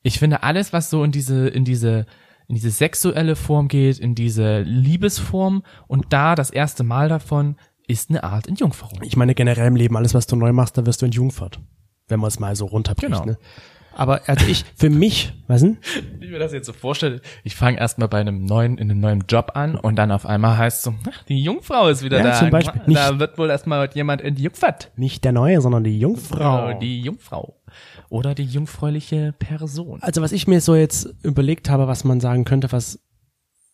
[0.02, 2.06] ich finde alles, was so in diese, in diese,
[2.48, 8.08] in diese sexuelle Form geht, in diese Liebesform und da das erste Mal davon, ist
[8.08, 9.02] eine Art Entjungferung.
[9.02, 11.60] Ich meine generell im Leben, alles was du neu machst, da wirst du entjungfert.
[12.08, 13.12] Wenn man es mal so runterbricht.
[13.12, 13.26] Genau.
[13.26, 13.38] Ne?
[13.96, 15.78] Aber also ich, für mich, was denn?
[16.18, 19.00] Wie ich mir das jetzt so vorstelle, ich fange erstmal bei einem neuen, in einem
[19.00, 22.24] neuen Job an und dann auf einmal heißt so, ach, die Jungfrau ist wieder Ja,
[22.24, 22.32] da.
[22.38, 22.82] zum Beispiel.
[22.94, 24.90] Da wird wohl erstmal jemand entjungfert.
[24.96, 26.70] Nicht der Neue, sondern die Jungfrau.
[26.74, 27.56] Oh, Die Jungfrau.
[28.08, 29.98] Oder die jungfräuliche Person.
[30.02, 33.00] Also was ich mir so jetzt überlegt habe, was man sagen könnte, was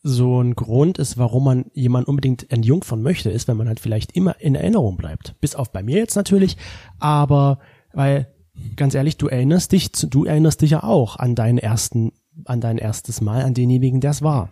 [0.03, 4.13] so ein Grund ist, warum man jemanden unbedingt entjungfern möchte, ist, wenn man halt vielleicht
[4.17, 5.35] immer in Erinnerung bleibt.
[5.43, 6.57] Bis auf bei mir jetzt natürlich,
[6.99, 7.59] aber
[7.93, 8.33] weil,
[8.77, 12.13] ganz ehrlich, du erinnerst dich, du erinnerst dich ja auch an deinen ersten,
[12.45, 14.51] an dein erstes Mal, an denjenigen, der es war.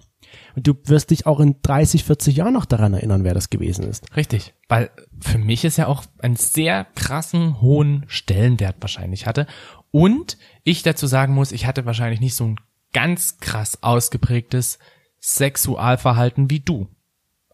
[0.55, 3.85] Und du wirst dich auch in 30, 40 Jahren noch daran erinnern, wer das gewesen
[3.85, 4.15] ist.
[4.17, 4.55] Richtig.
[4.69, 4.91] Weil
[5.21, 9.47] für mich ist ja auch einen sehr krassen, hohen Stellenwert wahrscheinlich hatte.
[9.91, 12.57] Und ich dazu sagen muss, ich hatte wahrscheinlich nicht so ein
[12.93, 14.79] ganz krass ausgeprägtes
[15.21, 16.89] Sexualverhalten wie du.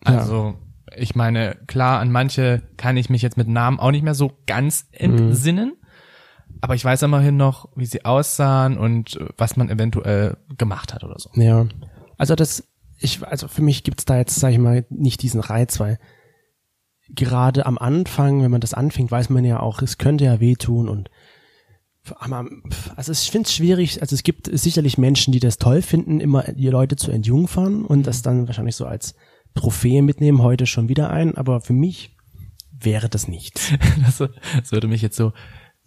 [0.04, 0.18] Ja.
[0.18, 0.54] Also,
[0.96, 4.32] ich meine, klar, an manche kann ich mich jetzt mit Namen auch nicht mehr so
[4.46, 5.74] ganz entsinnen.
[6.64, 11.05] Aber ich weiß immerhin noch, wie sie aussahen und äh, was man eventuell gemacht hat
[11.05, 11.29] oder so.
[11.35, 11.66] Ja.
[12.16, 12.66] Also das,
[12.98, 15.98] ich, also für mich gibt's da jetzt, sag ich mal, nicht diesen Reiz, weil
[17.11, 20.88] gerade am Anfang, wenn man das anfängt, weiß man ja auch, es könnte ja wehtun
[20.88, 21.11] und
[22.16, 22.46] aber,
[22.96, 26.44] also ich finde es schwierig, also es gibt sicherlich Menschen, die das toll finden, immer
[26.44, 29.14] die Leute zu entjungfern und das dann wahrscheinlich so als
[29.55, 32.16] Trophäe mitnehmen, heute schon wieder ein, aber für mich
[32.72, 33.70] wäre das nichts.
[34.03, 34.16] Das,
[34.61, 35.35] das würde mich jetzt so.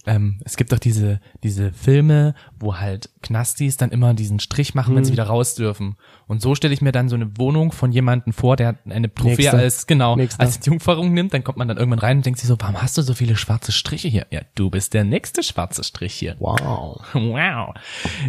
[0.08, 4.96] Ähm, es gibt doch diese diese Filme, wo halt Knastis dann immer diesen Strich machen,
[4.96, 5.98] wenn sie wieder raus dürfen.
[6.28, 9.36] Und so stelle ich mir dann so eine Wohnung von jemandem vor, der eine Trophäe
[9.36, 9.58] Nächster.
[9.58, 10.42] als genau Nächster.
[10.42, 11.34] als Jungferung nimmt.
[11.34, 13.36] Dann kommt man dann irgendwann rein und denkt sich so, warum hast du so viele
[13.36, 14.26] schwarze Striche hier?
[14.32, 16.36] Ja, du bist der nächste schwarze Strich hier.
[16.40, 17.02] Wow.
[17.14, 17.74] Wow.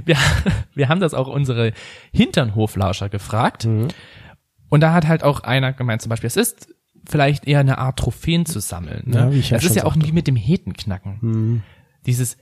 [0.05, 0.17] Wir,
[0.75, 1.73] wir haben das auch unsere
[2.13, 3.65] Hinternhoflauscher gefragt.
[3.67, 3.89] Mhm.
[4.69, 6.69] Und da hat halt auch einer gemeint, zum Beispiel, es ist
[7.09, 9.05] vielleicht eher eine Art Trophäen zu sammeln.
[9.07, 9.17] Ne?
[9.17, 11.19] Ja, wie ich ja das ist ja auch wie mit dem Hetenknacken.
[11.21, 11.63] Mhm.
[12.07, 12.37] Dieses,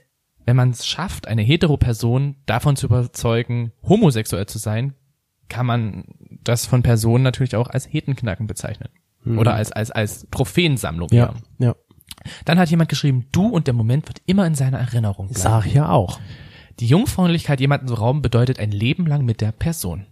[0.45, 4.93] wenn man es schafft, eine Hetero-Person davon zu überzeugen, homosexuell zu sein,
[5.49, 6.05] kann man
[6.43, 8.89] das von Personen natürlich auch als Hetenknacken bezeichnen.
[9.25, 11.09] Oder als, als, als Trophäensammlung.
[11.11, 11.17] Mhm.
[11.17, 11.75] Ja, ja.
[12.45, 15.41] Dann hat jemand geschrieben, du und der Moment wird immer in seiner Erinnerung bleiben.
[15.41, 16.19] Sag ja auch.
[16.79, 20.05] Die Jungfräulichkeit jemanden zu rauben bedeutet ein Leben lang mit der Person.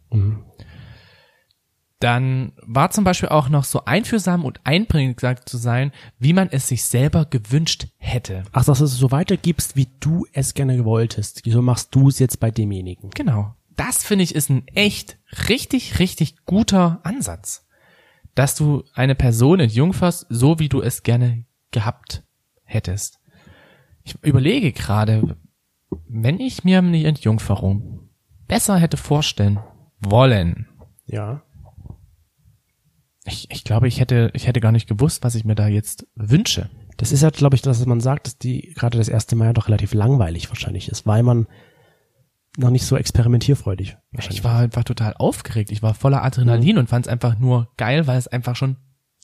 [2.05, 6.49] Dann war zum Beispiel auch noch so einfühlsam und einbringend gesagt zu sein, wie man
[6.51, 8.43] es sich selber gewünscht hätte.
[8.51, 11.41] Ach, dass du es so weitergibst, wie du es gerne wolltest.
[11.45, 13.09] Wieso machst du es jetzt bei demjenigen?
[13.09, 13.55] Genau.
[13.75, 15.17] Das finde ich ist ein echt
[15.49, 17.65] richtig, richtig guter Ansatz.
[18.35, 22.21] Dass du eine Person entjungferst, so wie du es gerne gehabt
[22.65, 23.19] hättest.
[24.03, 25.37] Ich überlege gerade,
[26.07, 28.09] wenn ich mir eine Entjungferung
[28.47, 29.59] besser hätte vorstellen
[29.99, 30.67] wollen,
[31.07, 31.41] Ja.
[33.27, 36.07] Ich, ich glaube, ich hätte, ich hätte gar nicht gewusst, was ich mir da jetzt
[36.15, 36.69] wünsche.
[36.97, 39.45] Das ist ja, glaube ich, das, was man sagt, dass die gerade das erste Mal
[39.45, 41.47] ja doch relativ langweilig wahrscheinlich ist, weil man
[42.57, 43.97] noch nicht so experimentierfreudig
[44.29, 45.71] Ich war einfach total aufgeregt.
[45.71, 48.77] Ich war voller Adrenalin und fand es einfach nur geil, weil es einfach schon,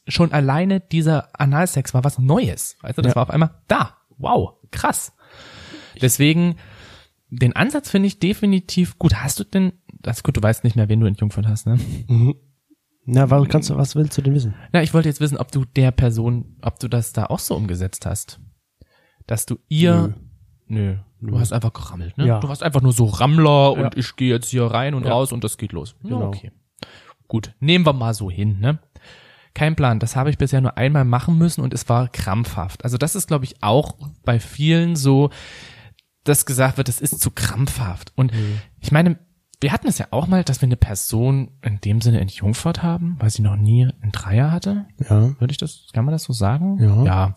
[0.08, 2.76] schon alleine dieser Analsex war was Neues.
[2.82, 3.16] Weißt du, das Ja.
[3.18, 3.98] war auf einmal da.
[4.18, 5.14] Wow, krass.
[6.02, 6.56] Deswegen,
[7.30, 9.16] den Ansatz finde ich definitiv gut.
[9.16, 11.80] Hast du denn, das ist gut, du weißt nicht mehr, wen du entjungfert hast, ne?
[12.08, 12.36] Mhm.
[13.06, 14.54] Na, was kannst du, was willst du denn wissen?
[14.72, 17.56] Na, ich wollte jetzt wissen, ob du der Person, ob du das da auch so
[17.56, 18.40] umgesetzt hast.
[19.28, 20.16] Dass du ihr,
[20.68, 22.28] nö, du hast einfach gerammelt, ne?
[22.28, 22.40] Ja.
[22.40, 23.86] Du warst einfach nur so Rammler Ja.
[23.86, 25.12] und ich gehe jetzt hier rein und Ja.
[25.12, 25.96] raus und das geht los.
[26.04, 26.28] Ja, Genau.
[26.28, 26.52] okay.
[27.28, 28.80] Gut, nehmen wir mal so hin, ne?
[29.54, 32.84] Kein Plan, das habe ich bisher nur einmal machen müssen und es war krampfhaft.
[32.86, 35.30] Also das ist, glaube ich, auch bei vielen so,
[36.24, 38.14] dass gesagt wird, es ist zu krampfhaft.
[38.16, 38.32] Und
[38.80, 39.20] ich meine,
[39.62, 43.16] wir hatten es ja auch mal, dass wir eine Person in dem Sinne entjungfert haben,
[43.20, 44.88] weil sie noch nie einen Dreier hatte.
[45.00, 45.40] Ja.
[45.40, 46.80] Würde ich das, kann man das so sagen?
[46.80, 47.04] Ja.
[47.04, 47.36] Ja.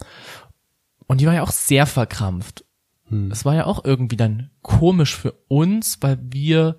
[1.06, 2.64] Und die war ja auch sehr verkrampft.
[3.08, 3.28] Hm.
[3.28, 6.78] Das war ja auch irgendwie dann komisch für uns, weil wir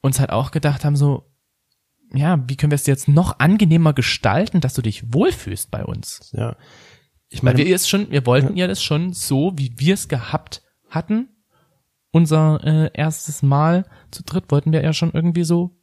[0.00, 1.28] uns halt auch gedacht haben, so,
[2.14, 6.30] ja, wie können wir es jetzt noch angenehmer gestalten, dass du dich wohlfühlst bei uns?
[6.32, 6.56] Ja.
[7.28, 10.06] Ich Weil meine, wir es schon, wir wollten ja das schon so, wie wir es
[10.06, 11.28] gehabt hatten.
[12.16, 15.76] Unser äh, erstes Mal zu dritt wollten wir ja schon irgendwie so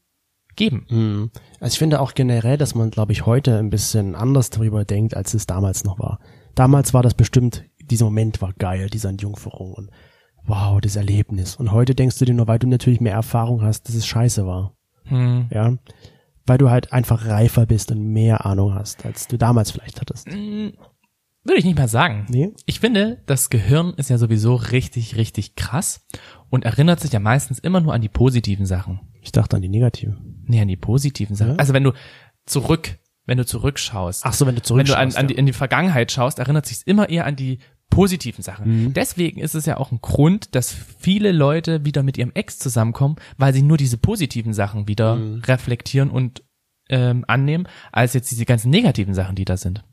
[0.55, 0.87] geben.
[0.89, 1.31] Mhm.
[1.59, 5.15] Also ich finde auch generell, dass man, glaube ich, heute ein bisschen anders darüber denkt,
[5.15, 6.17] als es damals noch war.
[6.55, 9.91] Damals war das bestimmt, dieser Moment war geil, diese Entjungferung und
[10.43, 11.55] wow, das Erlebnis.
[11.55, 14.47] Und heute denkst du dir nur, weil du natürlich mehr Erfahrung hast, dass es scheiße
[14.47, 14.75] war.
[15.03, 15.49] Hm.
[15.51, 15.77] Ja.
[16.47, 20.27] Weil du halt einfach reifer bist und mehr Ahnung hast, als du damals vielleicht hattest.
[21.45, 22.25] Würde ich nicht mal sagen.
[22.29, 22.51] Nee?
[22.65, 26.05] Ich finde, das Gehirn ist ja sowieso richtig, richtig krass
[26.49, 29.01] und erinnert sich ja meistens immer nur an die positiven Sachen.
[29.21, 30.43] Ich dachte an die negativen.
[30.47, 31.51] Nee, an die positiven Sachen.
[31.53, 31.57] Ja?
[31.57, 31.91] Also wenn du
[32.45, 35.17] zurück, wenn du zurückschaust, Ach so, wenn du wenn du zurückschaust.
[35.17, 38.85] an, an, die, in die Vergangenheit schaust, erinnert sich immer eher an die positiven Sachen.
[38.85, 38.93] Mhm.
[38.93, 43.17] Deswegen ist es ja auch ein Grund, dass viele Leute wieder mit ihrem Ex zusammenkommen,
[43.37, 45.41] weil sie nur diese positiven Sachen wieder Mhm.
[45.45, 46.43] reflektieren und
[46.89, 49.83] ähm, annehmen, als jetzt diese ganzen negativen Sachen, die da sind.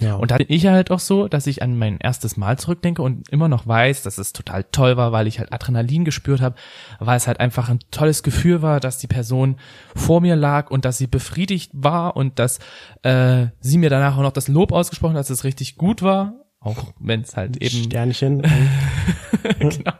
[0.00, 0.14] Ja.
[0.16, 3.28] Und da bin ich halt auch so, dass ich an mein erstes Mal zurückdenke und
[3.30, 6.56] immer noch weiß, dass es total toll war, weil ich halt Adrenalin gespürt habe,
[6.98, 9.56] weil es halt einfach ein tolles Gefühl war, dass die Person
[9.94, 12.58] vor mir lag und dass sie befriedigt war und dass
[13.02, 16.34] äh, sie mir danach auch noch das Lob ausgesprochen hat, dass es richtig gut war,
[16.60, 18.42] auch wenn es halt eben Sternchen.
[19.58, 19.92] genau.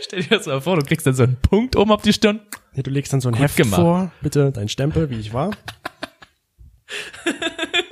[0.00, 2.40] Stell dir das mal vor, du kriegst dann so einen Punkt oben auf die Stirn.
[2.74, 3.80] Ja, du legst dann so ein Heft gemacht.
[3.80, 5.50] vor, bitte dein Stempel, wie ich war.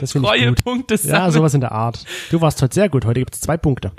[0.00, 0.10] Das.
[0.12, 1.32] Treuepunkte Ja, sammeln.
[1.32, 2.04] sowas in der Art.
[2.30, 3.04] Du warst heute sehr gut.
[3.04, 3.92] Heute gibt's zwei Punkte.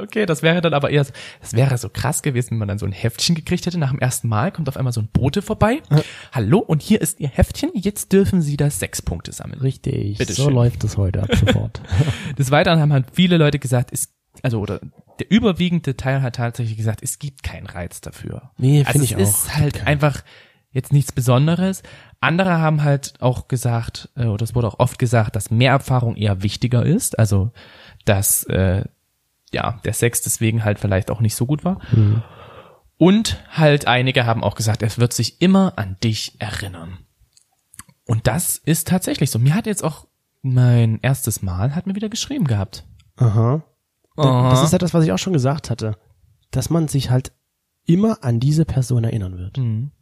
[0.00, 2.78] Okay, das wäre dann aber eher, so- das wäre so krass gewesen, wenn man dann
[2.78, 3.78] so ein Heftchen gekriegt hätte.
[3.78, 5.80] Nach dem ersten Mal kommt auf einmal so ein Bote vorbei.
[6.32, 7.70] Hallo, und hier ist Ihr Heftchen.
[7.74, 9.60] Jetzt dürfen Sie da sechs Punkte sammeln.
[9.60, 10.18] Richtig.
[10.18, 10.54] Bitte so schön.
[10.54, 11.80] läuft es heute ab sofort.
[12.38, 14.12] Des Weiteren haben halt viele Leute gesagt, es,
[14.42, 14.80] also, oder
[15.18, 18.50] der überwiegende Teil hat tatsächlich gesagt, es gibt keinen Reiz dafür.
[18.56, 19.20] Nee, also finde es ich auch.
[19.20, 20.22] ist halt einfach
[20.72, 21.82] jetzt nichts Besonderes.
[22.20, 26.16] Andere haben halt auch gesagt, äh, oder es wurde auch oft gesagt, dass mehr Erfahrung
[26.16, 27.18] eher wichtiger ist.
[27.18, 27.52] Also,
[28.04, 28.84] dass äh,
[29.52, 31.80] ja der Sex deswegen halt vielleicht auch nicht so gut war.
[31.92, 32.22] Mhm.
[32.96, 36.98] Und halt einige haben auch gesagt, es wird sich immer an dich erinnern.
[38.06, 39.38] Und das ist tatsächlich so.
[39.38, 40.06] Mir hat jetzt auch
[40.42, 42.84] mein erstes Mal hat mir wieder geschrieben gehabt.
[43.16, 43.62] Aha.
[44.16, 44.50] Aha.
[44.50, 45.96] Das ist ja das, was ich auch schon gesagt hatte.
[46.50, 47.32] Dass man sich halt
[47.86, 49.58] immer an diese Person erinnern wird.
[49.58, 49.92] Mhm.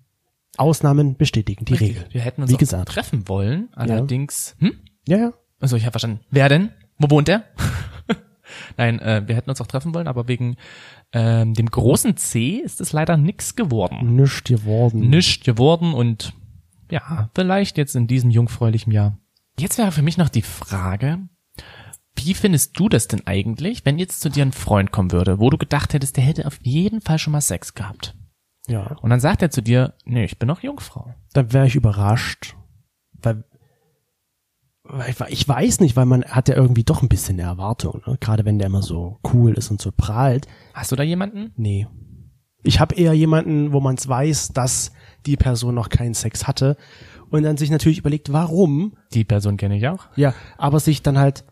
[0.61, 2.05] Ausnahmen bestätigen die Regel.
[2.11, 2.88] Wir hätten uns Wie auch gesagt.
[2.88, 4.57] treffen wollen, allerdings.
[4.59, 4.75] Hm?
[5.09, 5.33] Ja, ja.
[5.59, 6.20] Also ich habe verstanden.
[6.31, 6.70] Wer denn?
[6.99, 7.44] Wo wohnt der?
[8.77, 10.57] Nein, äh, wir hätten uns auch treffen wollen, aber wegen
[11.12, 14.16] ähm, dem großen C ist es leider nix geworden.
[14.16, 15.09] Nischt geworden.
[15.09, 16.35] Nischt geworden und
[16.90, 19.18] ja, vielleicht jetzt in diesem jungfräulichen Jahr.
[19.59, 21.20] Jetzt wäre für mich noch die Frage,
[22.16, 25.51] wie findest du das denn eigentlich, wenn jetzt zu dir ein Freund kommen würde, wo
[25.51, 28.14] du gedacht hättest, der hätte auf jeden Fall schon mal Sex gehabt?
[28.70, 28.96] Ja.
[29.02, 31.12] Und dann sagt er zu dir, nee, ich bin noch Jungfrau.
[31.33, 32.54] Dann wäre ich überrascht.
[33.20, 33.44] Weil,
[34.85, 38.00] weil ich, weiß nicht, weil man hat ja irgendwie doch ein bisschen eine Erwartung.
[38.06, 38.16] Ne?
[38.20, 40.46] Gerade wenn der immer so cool ist und so prahlt.
[40.72, 41.52] Hast du da jemanden?
[41.56, 41.88] Nee.
[42.62, 44.92] Ich habe eher jemanden, wo man es weiß, dass
[45.26, 46.76] die Person noch keinen Sex hatte
[47.30, 48.96] und dann sich natürlich überlegt, warum.
[49.12, 50.07] Die Person kenne ich auch.
[50.14, 51.45] Ja, aber sich dann halt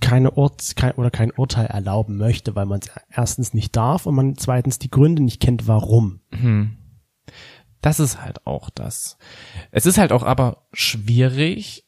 [0.00, 4.14] keine Urt kein, oder kein Urteil erlauben möchte, weil man es erstens nicht darf und
[4.14, 6.20] man zweitens die Gründe nicht kennt, warum.
[7.82, 9.18] Das ist halt auch das.
[9.70, 11.86] Es ist halt auch aber schwierig,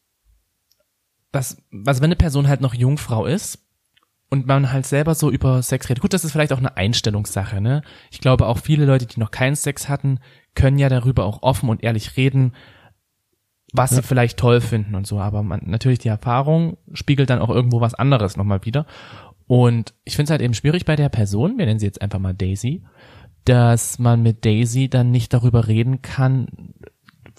[1.30, 1.56] dass,
[1.86, 3.58] also wenn eine Person halt noch Jungfrau ist
[4.28, 6.02] und man halt selber so über Sex redet.
[6.02, 7.82] Gut, das ist vielleicht auch eine Einstellungssache, ne?
[8.10, 10.20] Ich glaube auch viele Leute, die noch keinen Sex hatten,
[10.54, 12.54] können ja darüber auch offen und ehrlich reden,
[13.72, 15.18] was sie vielleicht toll finden und so.
[15.18, 18.86] Aber man, natürlich die Erfahrung spiegelt dann auch irgendwo was anderes nochmal wieder.
[19.46, 22.18] Und ich finde es halt eben schwierig bei der Person, wir nennen sie jetzt einfach
[22.18, 22.82] mal Daisy,
[23.44, 26.46] dass man mit Daisy dann nicht darüber reden kann,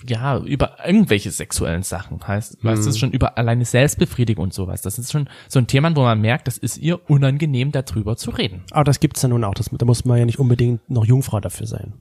[0.07, 4.81] ja, über irgendwelche sexuellen Sachen heißt, weißt du, ist schon über alleine Selbstbefriedigung und sowas.
[4.81, 8.31] Das ist schon so ein Thema, wo man merkt, das ist ihr unangenehm, darüber zu
[8.31, 8.63] reden.
[8.71, 9.53] Aber das gibt's ja nun auch.
[9.53, 11.93] Das, da muss man ja nicht unbedingt noch Jungfrau dafür sein.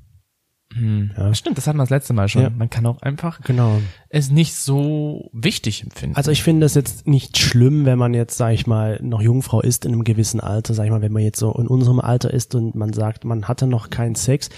[1.16, 2.42] Das stimmt, das hatten wir das letzte Mal schon.
[2.42, 2.50] Ja.
[2.50, 3.80] Man kann auch einfach Genau.
[4.08, 6.16] es nicht so wichtig empfinden.
[6.16, 9.60] Also ich finde es jetzt nicht schlimm, wenn man jetzt, sag ich mal, noch Jungfrau
[9.60, 12.32] ist in einem gewissen Alter, sag ich mal, wenn man jetzt so in unserem Alter
[12.32, 14.48] ist und man sagt, man hatte noch keinen Sex,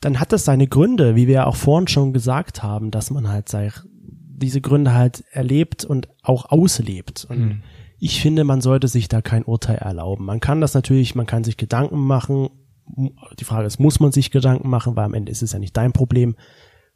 [0.00, 3.28] dann hat das seine Gründe, wie wir ja auch vorhin schon gesagt haben, dass man
[3.28, 7.26] halt sag, diese Gründe halt erlebt und auch auslebt.
[7.28, 7.62] Und
[8.00, 10.24] ich finde, man sollte sich da kein Urteil erlauben.
[10.24, 12.48] Man kann das natürlich, man kann sich Gedanken machen.
[12.96, 15.76] Die Frage ist, muss man sich Gedanken machen, weil am Ende ist es ja nicht
[15.76, 16.36] dein Problem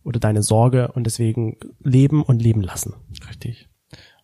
[0.03, 2.95] oder deine Sorge und deswegen leben und leben lassen.
[3.29, 3.69] Richtig.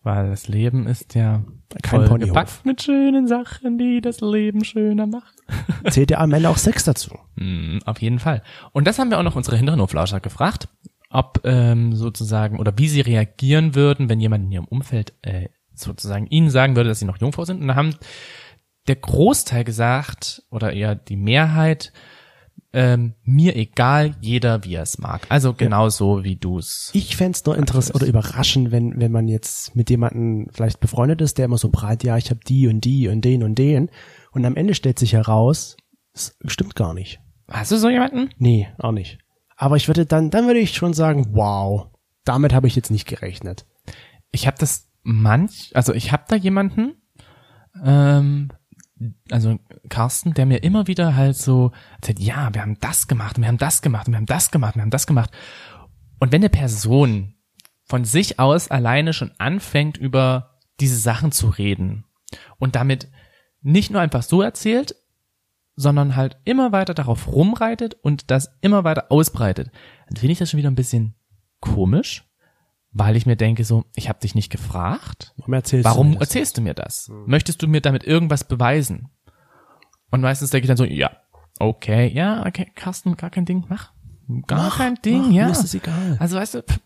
[0.03, 1.43] Weil das Leben ist ja
[1.81, 5.33] Kein voll gepackt mit schönen Sachen, die das Leben schöner macht.
[5.89, 7.17] Zählt ja am Ende auch Sex dazu.
[7.35, 8.43] Mm, auf jeden Fall.
[8.73, 10.67] Und das haben wir auch noch unsere Hinterhoflauscher gefragt,
[11.09, 16.27] ob ähm, sozusagen oder wie sie reagieren würden, wenn jemand in ihrem Umfeld äh, sozusagen
[16.27, 17.61] ihnen sagen würde, dass sie noch Jungfrau sind.
[17.61, 17.95] Und da haben
[18.87, 21.93] der Großteil gesagt oder eher die Mehrheit
[22.73, 25.27] ähm, mir egal, jeder wie er es mag.
[25.29, 26.89] Also genauso wie du es.
[26.93, 31.37] Ich fänd's nur interessant oder überraschend, wenn, wenn man jetzt mit jemandem vielleicht befreundet ist,
[31.37, 33.91] der immer so breit, ja, ich habe die und die und den und den.
[34.31, 35.77] Und am Ende stellt sich heraus,
[36.13, 37.19] es stimmt gar nicht.
[37.47, 38.29] Hast du so jemanden?
[38.39, 39.19] Nee, auch nicht.
[39.55, 41.87] Aber ich würde dann, dann würde ich schon sagen, wow,
[42.25, 43.67] damit habe ich jetzt nicht gerechnet.
[44.31, 46.95] Ich habe das manch, also ich habe da jemanden,
[47.83, 48.49] ähm,
[49.29, 53.47] also Carsten, der mir immer wieder halt so erzählt, ja, wir haben das gemacht, wir
[53.47, 55.31] haben das gemacht, wir haben das gemacht, wir haben das gemacht.
[56.19, 57.35] Und wenn eine Person
[57.85, 62.05] von sich aus alleine schon anfängt, über diese Sachen zu reden
[62.57, 63.09] und damit
[63.61, 64.95] nicht nur einfach so erzählt,
[65.75, 69.71] sondern halt immer weiter darauf rumreitet und das immer weiter ausbreitet,
[70.07, 71.15] dann finde ich das schon wieder ein bisschen
[71.59, 72.25] komisch,
[72.93, 76.19] weil ich mir denke so, ich habe dich nicht gefragt, Warum erzählst du Warum mir
[76.19, 76.27] das?
[76.29, 77.11] erzählst du mir das?
[77.25, 79.09] Möchtest du mir damit irgendwas beweisen?
[80.11, 81.11] Und meistens denke ich dann so, ja,
[81.59, 83.91] okay, ja, okay, Carsten, gar kein Ding, mach.
[84.47, 85.45] Gar Mach, kein Ding, mach, ja.
[85.45, 86.17] mir ist es egal.
[86.19, 86.79] Also weißt du, pff,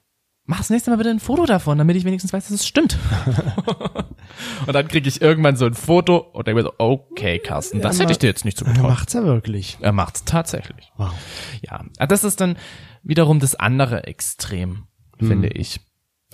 [0.45, 2.97] mach das nächste Mal bitte ein Foto davon, damit ich wenigstens weiß, dass es stimmt.
[4.65, 7.97] und dann kriege ich irgendwann so ein Foto und denke mir so, okay, Carsten, das
[7.97, 8.89] Ja, hätte ich dir jetzt nicht Er zugetraut.
[8.89, 9.77] macht's ja wirklich.
[9.81, 10.91] Er macht's tatsächlich.
[10.97, 11.11] Wow.
[11.61, 12.57] Ja, das ist dann
[13.03, 14.87] wiederum das andere Extrem,
[15.19, 15.27] Hm.
[15.27, 15.79] finde ich.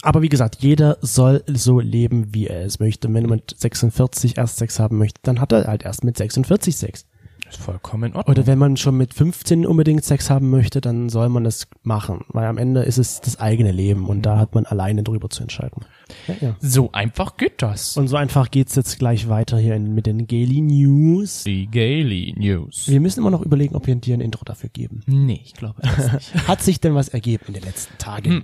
[0.03, 3.11] Aber wie gesagt, jeder soll so leben, wie er es möchte.
[3.13, 7.05] Wenn mit 46 erst Sex haben möchte, dann hat er halt erst mit 46 Sex.
[7.49, 8.35] Ist vollkommen in Ordnung.
[8.35, 12.25] Oder wenn man schon mit 15 unbedingt Sex haben möchte, dann soll man das machen.
[12.29, 15.43] Weil am Ende ist es das eigene Leben und da hat man alleine drüber zu
[15.43, 15.85] entscheiden.
[16.27, 16.55] Ja, ja.
[16.59, 17.95] so einfach geht das.
[17.95, 21.43] Und so einfach geht's jetzt gleich weiter hier in, mit den Gaily News.
[21.45, 22.89] Die Gaily News.
[22.89, 25.01] Wir müssen immer noch überlegen, ob wir dir ein Intro dafür geben.
[25.05, 26.33] Nee, ich glaube das nicht.
[26.47, 28.31] Hat sich denn was ergeben in den letzten Tagen?
[28.31, 28.43] Hm.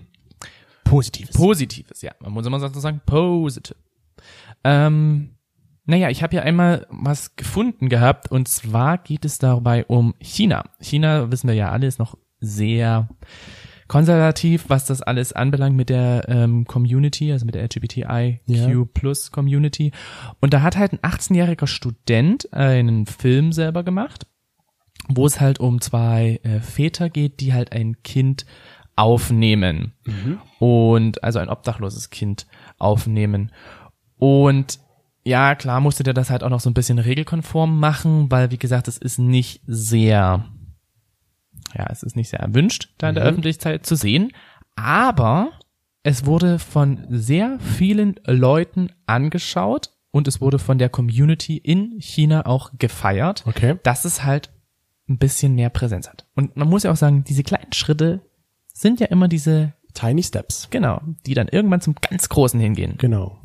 [0.90, 1.36] Positives.
[1.36, 2.12] Positives, ja.
[2.20, 3.78] Man muss immer so sagen, positive.
[4.64, 5.36] Ähm,
[5.86, 10.64] naja, ich habe ja einmal was gefunden gehabt und zwar geht es dabei um China.
[10.80, 13.10] China, wissen wir ja alle, ist noch sehr
[13.88, 18.94] konservativ, was das alles anbelangt mit der ähm, Community, also mit der LGBTIQ.
[18.94, 19.92] Plus Community.
[20.40, 24.28] Und da hat halt ein 18-jähriger Student einen Film selber gemacht,
[25.08, 28.46] wo es halt um zwei äh, Väter geht, die halt ein Kind
[29.00, 29.94] aufnehmen
[30.60, 32.48] und also ein obdachloses Kind
[32.78, 33.52] aufnehmen.
[34.18, 34.80] Und
[35.24, 38.58] ja, klar musste der das halt auch noch so ein bisschen regelkonform machen, weil wie
[38.58, 40.46] gesagt, es ist nicht sehr,
[41.78, 44.32] ja, es ist nicht sehr erwünscht, da in der Öffentlichkeit zu sehen.
[44.76, 45.52] Aber
[46.04, 52.46] es wurde von sehr vielen Leuten angeschaut und es wurde von der Community in China
[52.46, 53.78] auch gefeiert, Okay.
[53.84, 54.52] dass es halt
[55.08, 56.26] ein bisschen mehr Präsenz hat.
[56.36, 58.22] Und man muss ja auch sagen, diese kleinen Schritte
[58.80, 60.68] sind ja immer diese, Tiny Steps.
[60.70, 62.96] genau, die dann irgendwann zum ganz Großen hingehen.
[62.98, 63.40] Genau.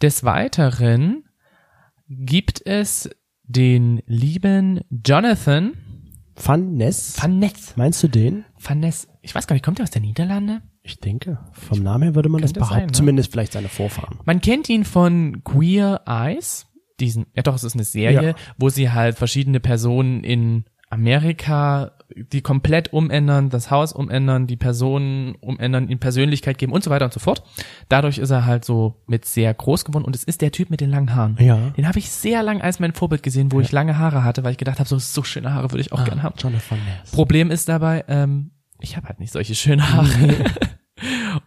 [0.00, 1.24] Des Weiteren
[2.08, 3.10] gibt es
[3.44, 5.72] den lieben Jonathan
[6.36, 7.16] Van Ness.
[7.20, 7.76] Van Ness.
[7.76, 8.44] Meinst du den?
[8.58, 9.08] Van Ness.
[9.22, 10.60] Ich weiß gar nicht, kommt er aus der Niederlande?
[10.82, 11.38] Ich denke.
[11.52, 12.74] Vom Namen her würde man das behaupten.
[12.74, 12.92] sein, ne?
[12.92, 14.18] Zumindest vielleicht seine Vorfahren.
[14.24, 16.66] Man kennt ihn von Queer Eyes.
[17.00, 18.34] Diesen, ja doch, es ist eine Serie, Ja.
[18.58, 25.34] wo sie halt verschiedene Personen in Amerika, die komplett umändern, das Haus umändern, die Personen
[25.36, 27.42] umändern, in Persönlichkeit geben und so weiter und so fort.
[27.88, 30.80] Dadurch ist er halt so mit sehr groß geworden und es ist der Typ mit
[30.80, 31.36] den langen Haaren.
[31.40, 31.70] Ja.
[31.76, 34.52] Den habe ich sehr lang als mein Vorbild gesehen, wo ich lange Haare hatte, weil
[34.52, 36.36] ich gedacht habe, so, so schöne Haare würde ich auch Ah, gern haben.
[36.38, 37.10] Jonathan Ness.
[37.10, 40.44] Problem ist dabei, ähm, ich habe halt nicht solche schönen Haare.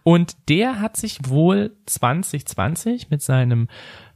[0.04, 3.66] Und der hat sich wohl 2020 mit seinem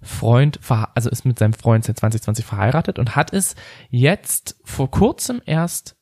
[0.05, 3.55] Freund, also ist mit seinem Freund seit 2020 verheiratet und hat es
[3.91, 5.97] jetzt vor kurzem erst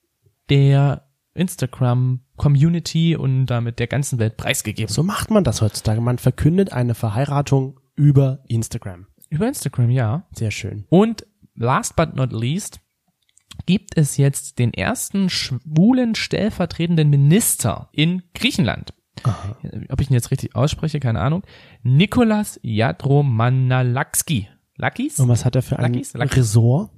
[0.51, 4.93] der Instagram Community und damit der ganzen Welt preisgegeben.
[4.93, 6.01] So macht man das heutzutage.
[6.01, 9.07] Man verkündet eine Verheiratung über Instagram.
[9.31, 10.27] Über Instagram, ja.
[10.35, 10.85] Sehr schön.
[10.91, 12.81] Und last but not least
[13.67, 18.93] gibt es jetzt den ersten schwulen stellvertretenden Minister in Griechenland.
[19.89, 21.43] Ob ich ihn jetzt richtig ausspreche, keine Ahnung.
[21.83, 24.49] Nikolas Jadromanalakski.
[24.77, 25.19] Lakis?
[25.21, 26.15] Und was hat er für ein Luckys?
[26.15, 26.37] Luckys.
[26.37, 26.91] Ressort?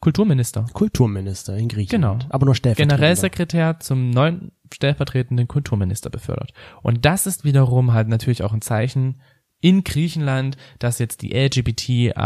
[0.00, 0.66] Kulturminister.
[0.74, 2.22] Kulturminister in Griechenland.
[2.22, 2.34] Genau.
[2.34, 2.96] Aber nur stellvertretender.
[2.96, 6.52] Generalsekretär zum neuen stellvertretenden Kulturminister befördert.
[6.82, 9.20] Und das ist wiederum halt natürlich auch ein Zeichen
[9.60, 12.20] in Griechenland, dass jetzt die LGBTIQ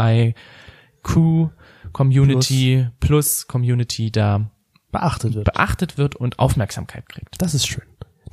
[1.91, 4.51] Community plus, Community da
[4.91, 5.45] beachtet wird.
[5.45, 7.41] beachtet wird und Aufmerksamkeit kriegt.
[7.41, 7.83] Das ist schön.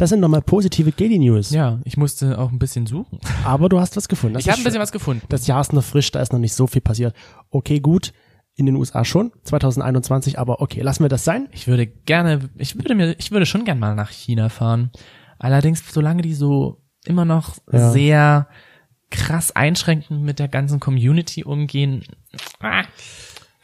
[0.01, 1.51] Das sind nochmal positive Daily News.
[1.51, 3.19] Ja, ich musste auch ein bisschen suchen.
[3.45, 4.33] Aber du hast was gefunden.
[4.33, 5.23] Das ich habe ein bisschen was gefunden.
[5.29, 7.15] Das Jahr ist noch frisch, da ist noch nicht so viel passiert.
[7.51, 8.15] Okay, gut.
[8.55, 11.51] In den USA schon, 2021, aber okay, lassen wir das sein.
[11.53, 14.91] Ich würde gerne, ich würde mir, ich würde schon gern mal nach China fahren.
[15.39, 17.91] Allerdings, solange die so immer noch Ja.
[17.91, 18.49] sehr
[19.11, 22.05] krass einschränkend mit der ganzen Community umgehen,
[22.61, 22.85] ah,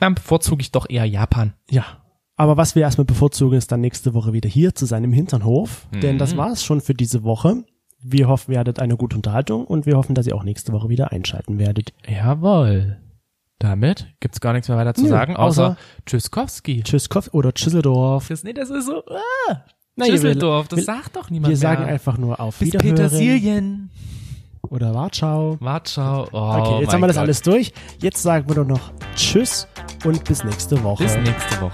[0.01, 1.55] dann bevorzuge ich doch eher Japan.
[1.71, 2.06] Ja.
[2.37, 5.87] Aber was wir erstmal bevorzugen, ist dann nächste Woche wieder hier zu seinem Hinternhof.
[6.03, 7.65] Denn das war's schon für diese Woche.
[8.03, 10.89] Wir hoffen, ihr hattet eine gute Unterhaltung und wir hoffen, dass ihr auch nächste Woche
[10.91, 11.93] wieder einschalten werdet.
[12.07, 12.99] Jawohl.
[13.59, 16.83] Damit gibt's gar nichts mehr weiter zu Nö, sagen, außer, außer- Tschüsskowski.
[16.83, 18.29] Tschüss, Kopf oder Tschüsseldorf.
[18.29, 19.63] Das, nee, das ist so, ah,
[19.97, 20.35] Nein, wir-
[20.69, 21.57] das sagt doch niemand Wir mehr.
[21.57, 23.91] sagen einfach nur auf Bis Wiederhören Petersilien.
[24.71, 25.57] Oder Wartschau.
[25.61, 26.27] Wartschau.
[26.33, 27.23] Oh, Okay, jetzt haben wir das Gott.
[27.25, 27.73] alles durch.
[27.99, 29.67] Jetzt sagen wir nur noch Tschüss
[30.05, 31.03] und bis nächste Woche.
[31.05, 31.73] Bis nächste Woche.